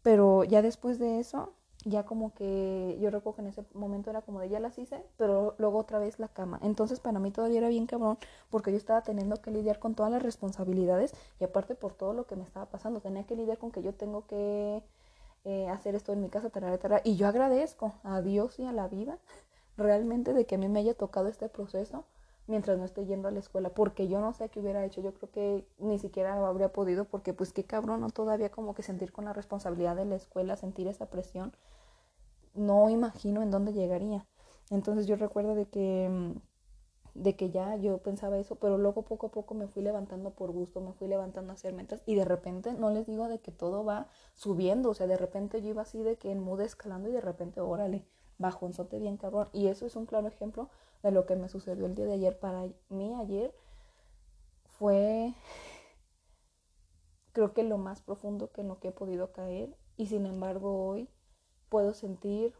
[0.06, 1.52] pero ya después de eso
[1.84, 5.02] ya como que yo recuerdo que en ese momento era como de ya las hice,
[5.16, 6.60] pero luego otra vez la cama.
[6.62, 8.16] Entonces para mí todavía era bien cabrón
[8.48, 12.24] porque yo estaba teniendo que lidiar con todas las responsabilidades y aparte por todo lo
[12.24, 14.84] que me estaba pasando, tenía que lidiar con que yo tengo que
[15.44, 18.86] eh, hacer esto en mi casa, tarara, y yo agradezco a Dios y a la
[18.86, 19.18] vida
[19.76, 22.04] realmente de que a mí me haya tocado este proceso
[22.46, 25.12] mientras no esté yendo a la escuela, porque yo no sé qué hubiera hecho, yo
[25.14, 28.10] creo que ni siquiera lo habría podido, porque pues qué cabrón, ¿no?
[28.10, 31.52] Todavía como que sentir con la responsabilidad de la escuela, sentir esa presión,
[32.54, 34.26] no imagino en dónde llegaría.
[34.70, 36.38] Entonces yo recuerdo de que mm,
[37.16, 40.50] de que ya yo pensaba eso, pero luego poco a poco me fui levantando por
[40.52, 43.52] gusto, me fui levantando a hacer metas y de repente no les digo de que
[43.52, 47.08] todo va subiendo, o sea, de repente yo iba así de que en mood escalando
[47.08, 48.04] y de repente, órale,
[48.38, 49.48] bajonzote bien cabrón.
[49.52, 50.70] Y eso es un claro ejemplo
[51.02, 52.38] de lo que me sucedió el día de ayer.
[52.38, 53.54] Para mí ayer
[54.78, 55.34] fue,
[57.32, 61.08] creo que lo más profundo que no que he podido caer y sin embargo hoy
[61.68, 62.54] puedo sentir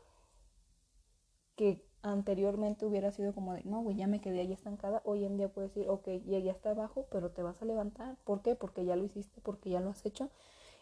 [1.56, 5.02] que anteriormente hubiera sido como de, no, güey, ya me quedé ahí estancada.
[5.04, 8.16] Hoy en día puedo decir, ok, llegué hasta abajo, pero te vas a levantar.
[8.24, 8.54] ¿Por qué?
[8.54, 10.30] Porque ya lo hiciste, porque ya lo has hecho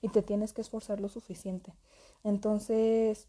[0.03, 1.73] y te tienes que esforzar lo suficiente.
[2.25, 3.29] Entonces,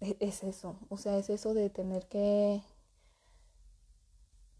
[0.00, 2.62] es eso, o sea, es eso de tener que,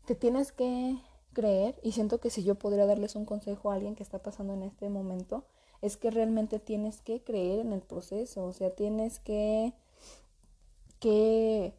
[0.07, 0.99] te tienes que
[1.33, 4.53] creer y siento que si yo podría darles un consejo a alguien que está pasando
[4.55, 5.45] en este momento,
[5.83, 9.73] es que realmente tienes que creer en el proceso, o sea, tienes que,
[10.99, 11.75] que,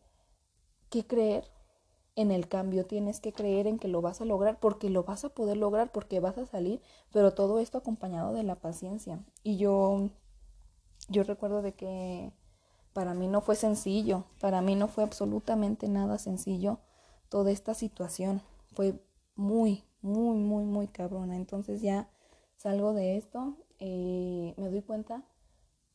[0.90, 1.46] que creer
[2.16, 5.24] en el cambio, tienes que creer en que lo vas a lograr, porque lo vas
[5.24, 6.82] a poder lograr, porque vas a salir,
[7.12, 9.24] pero todo esto acompañado de la paciencia.
[9.44, 10.10] Y yo,
[11.10, 12.32] yo recuerdo de que
[12.94, 16.80] para mí no fue sencillo, para mí no fue absolutamente nada sencillo
[17.30, 18.42] toda esta situación.
[18.74, 19.00] Fue
[19.36, 21.36] muy, muy, muy, muy cabrona.
[21.36, 22.10] Entonces ya
[22.58, 25.24] salgo de esto, y me doy cuenta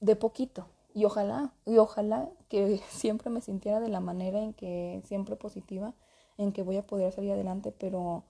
[0.01, 0.66] de poquito.
[0.92, 5.94] Y ojalá, y ojalá que siempre me sintiera de la manera en que, siempre positiva,
[6.36, 8.24] en que voy a poder salir adelante, pero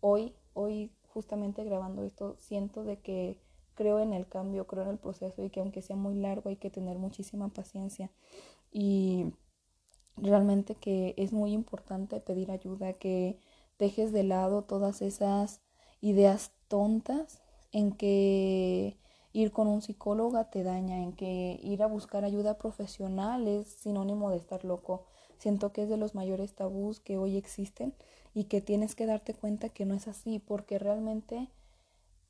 [0.00, 3.38] hoy, hoy justamente grabando esto, siento de que
[3.74, 6.56] creo en el cambio, creo en el proceso y que aunque sea muy largo hay
[6.56, 8.10] que tener muchísima paciencia
[8.70, 9.32] y
[10.16, 13.38] realmente que es muy importante pedir ayuda, que
[13.78, 15.60] dejes de lado todas esas
[16.00, 17.40] ideas tontas
[17.72, 18.98] en que
[19.32, 24.30] ir con un psicólogo te daña, en que ir a buscar ayuda profesional es sinónimo
[24.30, 25.06] de estar loco.
[25.38, 27.94] Siento que es de los mayores tabús que hoy existen
[28.34, 31.48] y que tienes que darte cuenta que no es así, porque realmente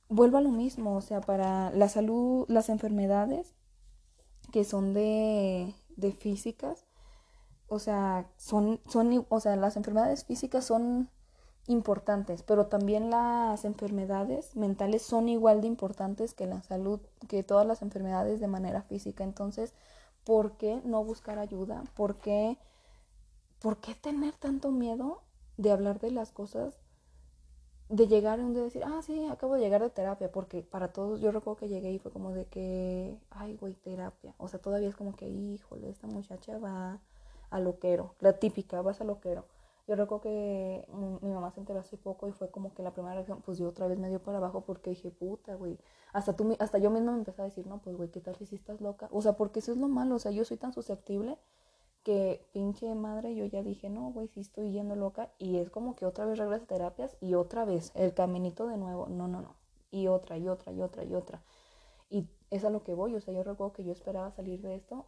[0.08, 3.54] vuelvo a lo mismo, o sea, para la salud, las enfermedades
[4.52, 6.84] que son de, de físicas,
[7.68, 11.10] o sea, son, son, o sea, las enfermedades físicas son
[11.66, 17.66] importantes, pero también las enfermedades mentales son igual de importantes que la salud, que todas
[17.66, 19.24] las enfermedades de manera física.
[19.24, 19.74] Entonces,
[20.24, 21.84] ¿por qué no buscar ayuda?
[21.94, 22.58] ¿Por qué,
[23.60, 25.22] ¿por qué tener tanto miedo
[25.56, 26.81] de hablar de las cosas
[27.92, 31.20] de llegar un día decir, ah, sí, acabo de llegar de terapia, porque para todos,
[31.20, 34.34] yo recuerdo que llegué y fue como de que, ay, güey, terapia.
[34.38, 37.00] O sea, todavía es como que, híjole, esta muchacha va
[37.50, 39.44] a loquero, la típica, vas a loquero.
[39.86, 40.86] Yo recuerdo que
[41.20, 43.68] mi mamá se enteró hace poco y fue como que la primera reacción, pues yo
[43.68, 45.78] otra vez me dio para abajo porque dije, puta, güey.
[46.14, 48.54] Hasta, tú, hasta yo misma me empecé a decir, no, pues, güey, ¿qué tal si
[48.54, 49.08] estás loca?
[49.12, 51.36] O sea, porque eso es lo malo, o sea, yo soy tan susceptible
[52.02, 55.32] que pinche madre, yo ya dije, no, güey, sí estoy yendo loca.
[55.38, 58.76] Y es como que otra vez regreso a terapias y otra vez el caminito de
[58.76, 59.06] nuevo.
[59.08, 59.56] No, no, no.
[59.90, 61.42] Y otra, y otra, y otra, y otra.
[62.10, 63.14] Y es a lo que voy.
[63.14, 65.06] O sea, yo recuerdo que yo esperaba salir de esto.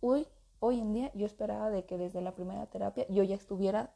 [0.00, 0.26] Hoy,
[0.60, 3.94] hoy en día yo esperaba de que desde la primera terapia yo ya estuviera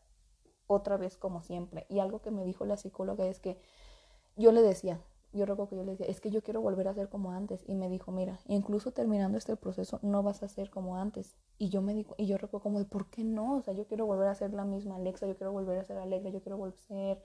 [0.66, 1.86] otra vez como siempre.
[1.88, 3.58] Y algo que me dijo la psicóloga es que
[4.36, 5.00] yo le decía,
[5.32, 7.64] yo recuerdo que yo le decía, es que yo quiero volver a ser como antes.
[7.66, 11.36] Y me dijo, mira, incluso terminando este proceso no vas a ser como antes.
[11.58, 13.56] Y yo me y yo recuerdo como de, ¿por qué no?
[13.56, 15.96] O sea, yo quiero volver a ser la misma Alexa, yo quiero volver a ser
[15.98, 17.22] alegre, yo quiero volver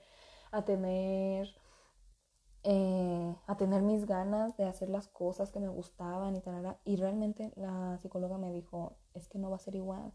[0.52, 1.48] a tener,
[2.64, 6.78] eh, a tener mis ganas de hacer las cosas que me gustaban y tal.
[6.84, 10.12] Y realmente la psicóloga me dijo, es que no va a ser igual.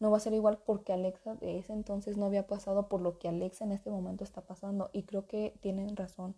[0.00, 3.18] No va a ser igual porque Alexa de ese entonces no había pasado por lo
[3.18, 4.90] que Alexa en este momento está pasando.
[4.92, 6.36] Y creo que tienen razón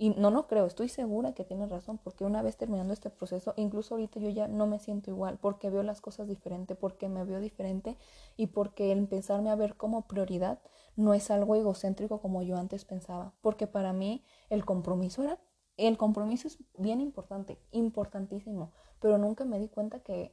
[0.00, 3.52] Y no, no creo, estoy segura que tiene razón, porque una vez terminando este proceso,
[3.56, 7.24] incluso ahorita yo ya no me siento igual, porque veo las cosas diferente, porque me
[7.24, 7.96] veo diferente
[8.36, 10.60] y porque el empezarme a ver como prioridad
[10.94, 15.40] no es algo egocéntrico como yo antes pensaba, porque para mí el compromiso era,
[15.76, 18.70] el compromiso es bien importante, importantísimo,
[19.00, 20.32] pero nunca me di cuenta que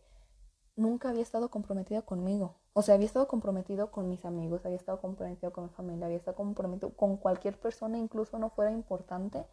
[0.75, 2.55] nunca había estado comprometida conmigo.
[2.77, 6.17] O sea, había estado comprometido con mis amigos, había estado comprometido con mi familia, había
[6.17, 9.45] estado comprometido con cualquier persona, incluso no fuera importante.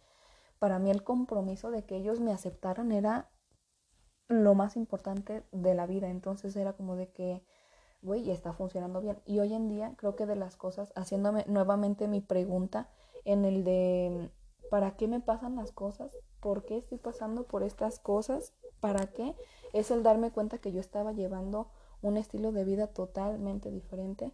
[0.58, 3.30] Para mí el compromiso de que ellos me aceptaran era
[4.26, 6.10] lo más importante de la vida.
[6.10, 7.44] Entonces era como de que,
[8.02, 9.22] güey, está funcionando bien.
[9.24, 12.90] Y hoy en día creo que de las cosas, haciéndome nuevamente mi pregunta
[13.24, 14.32] en el de,
[14.68, 16.10] ¿para qué me pasan las cosas?
[16.40, 18.52] ¿Por qué estoy pasando por estas cosas?
[18.80, 19.36] ¿Para qué?
[19.72, 21.70] Es el darme cuenta que yo estaba llevando
[22.02, 24.32] un estilo de vida totalmente diferente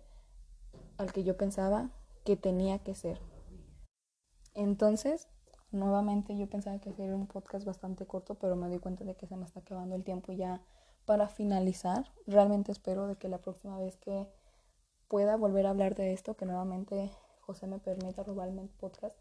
[0.97, 1.91] al que yo pensaba
[2.25, 3.21] que tenía que ser.
[4.55, 5.29] Entonces,
[5.71, 9.27] nuevamente yo pensaba que sería un podcast bastante corto, pero me di cuenta de que
[9.27, 10.63] se me está acabando el tiempo ya
[11.05, 12.13] para finalizar.
[12.27, 14.29] Realmente espero de que la próxima vez que
[15.09, 17.11] pueda volver a hablar de esto, que nuevamente
[17.41, 19.17] José me permita robarme el podcast,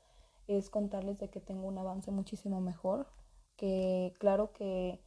[0.48, 3.08] es contarles de que tengo un avance muchísimo mejor,
[3.58, 5.02] que claro que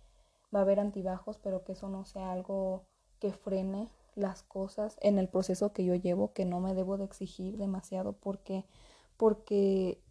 [0.55, 2.89] va a haber antibajos, pero que eso no sea algo
[3.21, 7.05] que frene las cosas en el proceso que yo llevo, que no me debo de
[7.05, 8.64] exigir demasiado porque
[9.16, 10.03] porque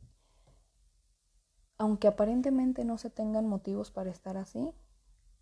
[1.78, 4.74] aunque aparentemente no se tengan motivos para estar así,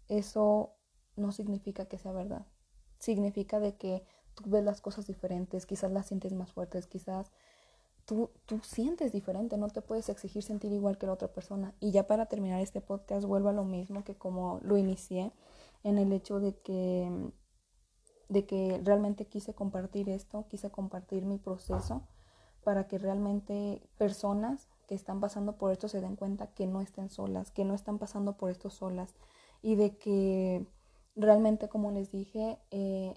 [0.08, 0.76] eso
[1.16, 2.46] no significa que sea verdad.
[3.00, 4.06] Significa de que
[4.36, 7.32] tú ves las cosas diferentes, quizás las sientes más fuertes, quizás
[8.06, 11.74] tú, tú sientes diferente, no te puedes exigir sentir igual que la otra persona.
[11.80, 15.34] Y ya para terminar este podcast vuelvo a lo mismo que como lo inicié,
[15.84, 17.32] en el hecho de que
[18.30, 22.04] de que realmente quise compartir esto, quise compartir mi proceso
[22.64, 27.10] para que realmente personas que están pasando por esto se den cuenta que no estén
[27.10, 29.16] solas, que no están pasando por esto solas
[29.62, 30.68] y de que
[31.16, 33.14] realmente, como les dije, eh,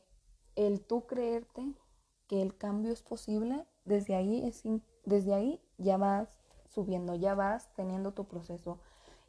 [0.57, 1.75] el tú creerte
[2.27, 4.63] que el cambio es posible, desde ahí, es
[5.05, 6.39] desde ahí ya vas
[6.69, 8.79] subiendo, ya vas teniendo tu proceso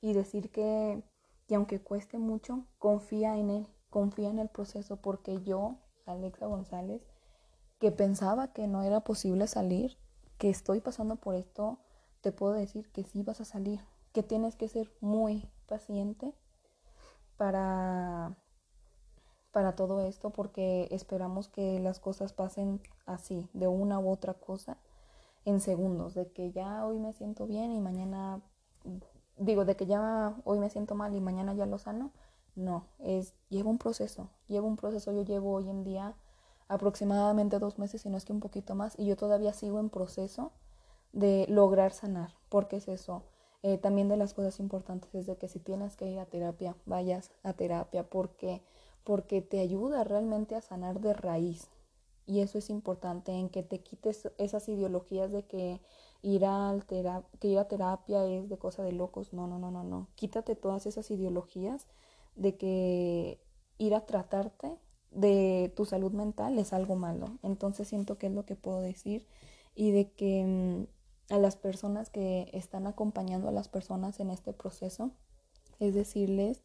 [0.02, 1.02] y decir que,
[1.48, 5.76] que aunque cueste mucho, confía en él, confía en el proceso porque yo,
[6.08, 7.04] Alexa González,
[7.78, 9.98] que pensaba que no era posible salir,
[10.40, 11.78] que estoy pasando por esto,
[12.22, 13.80] te puedo decir que sí vas a salir,
[14.14, 16.34] que tienes que ser muy paciente
[17.38, 18.36] para
[19.52, 24.78] para todo esto porque esperamos que las cosas pasen así, de una u otra cosa,
[25.46, 28.42] en segundos, de que ya hoy me siento bien y mañana,
[29.38, 32.12] digo, de que ya hoy me siento mal y mañana ya lo sano,
[32.56, 36.16] no, es, lleva un proceso, lleva un proceso, yo llevo hoy en día
[36.68, 39.90] aproximadamente dos meses, si no es que un poquito más, y yo todavía sigo en
[39.90, 40.52] proceso
[41.14, 43.24] de lograr sanar, porque es eso.
[43.64, 46.76] Eh, también de las cosas importantes es de que si tienes que ir a terapia,
[46.86, 48.62] vayas a terapia, porque,
[49.04, 51.70] porque te ayuda realmente a sanar de raíz.
[52.26, 55.82] Y eso es importante, en que te quites esas ideologías de que
[56.22, 59.34] ir, al que ir a terapia es de cosa de locos.
[59.34, 60.08] No, no, no, no, no.
[60.16, 61.88] Quítate todas esas ideologías
[62.36, 63.40] de que
[63.78, 64.78] ir a tratarte
[65.12, 67.38] de tu salud mental es algo malo.
[67.44, 69.28] Entonces siento que es lo que puedo decir
[69.76, 74.54] y de que mm, a las personas que están acompañando a las personas en este
[74.54, 75.12] proceso
[75.80, 76.64] es decirles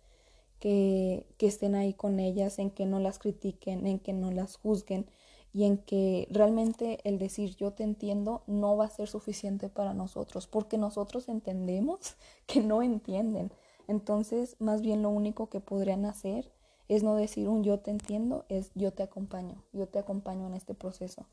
[0.58, 4.56] que, que estén ahí con ellas, en que no las critiquen, en que no las
[4.56, 5.06] juzguen
[5.52, 9.94] y en que realmente el decir yo te entiendo no va a ser suficiente para
[9.94, 13.50] nosotros, porque nosotros entendemos que no entienden.
[13.88, 16.52] Entonces, más bien lo único que podrían hacer
[16.88, 20.54] es no decir un yo te entiendo, es yo te acompaño, yo te acompaño en
[20.54, 21.26] este proceso.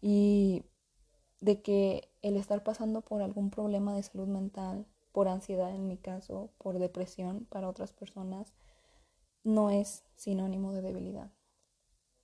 [0.00, 0.64] Y
[1.40, 5.96] de que el estar pasando por algún problema de salud mental, por ansiedad en mi
[5.96, 8.54] caso, por depresión para otras personas,
[9.44, 11.30] no es sinónimo de debilidad.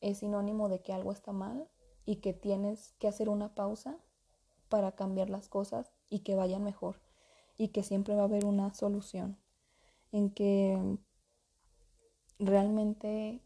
[0.01, 1.69] Es sinónimo de que algo está mal
[2.05, 3.99] y que tienes que hacer una pausa
[4.69, 7.01] para cambiar las cosas y que vayan mejor
[7.57, 9.39] y que siempre va a haber una solución
[10.15, 10.79] en que
[12.39, 13.43] realmente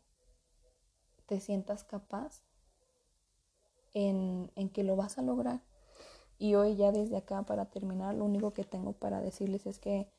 [1.25, 2.43] te sientas capaz
[3.95, 5.63] en, en, que lo vas a lograr.
[6.39, 10.13] Y hoy ya desde acá para terminar, lo único que tengo para decirles es que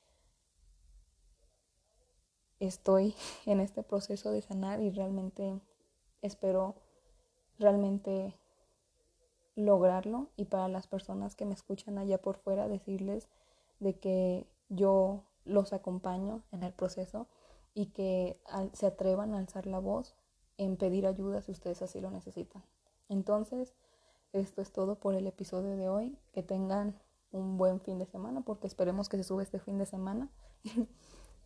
[2.60, 3.14] estoy
[3.46, 5.62] en este proceso de sanar y realmente
[6.24, 6.78] espero
[7.60, 8.34] realmente
[9.56, 13.30] lograrlo y para las personas que me escuchan allá por fuera decirles
[13.80, 17.28] de que yo los acompaño en el proceso
[17.74, 18.42] y que
[18.74, 20.16] se atrevan a alzar la voz
[20.58, 22.64] en pedir ayuda si ustedes así lo necesitan.
[23.08, 23.76] Entonces,
[24.34, 26.18] esto es todo por el episodio de hoy.
[26.34, 27.00] Que tengan
[27.32, 30.30] un buen fin de semana, porque esperemos que se sube este fin de semana.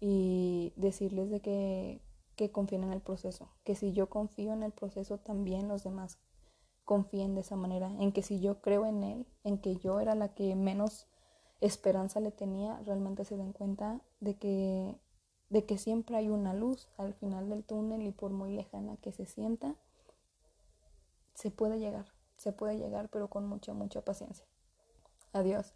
[0.05, 2.01] y decirles de que,
[2.35, 6.19] que confíen en el proceso, que si yo confío en el proceso, también los demás
[6.83, 10.15] confíen de esa manera, en que si yo creo en él, en que yo era
[10.15, 11.07] la que menos
[11.65, 14.95] esperanza le tenía, realmente se den cuenta de que,
[15.49, 19.11] de que siempre hay una luz al final del túnel y por muy lejana que
[19.11, 19.75] se sienta,
[21.33, 24.45] se puede llegar, se puede llegar, pero con mucha, mucha paciencia.
[25.31, 25.73] Adiós.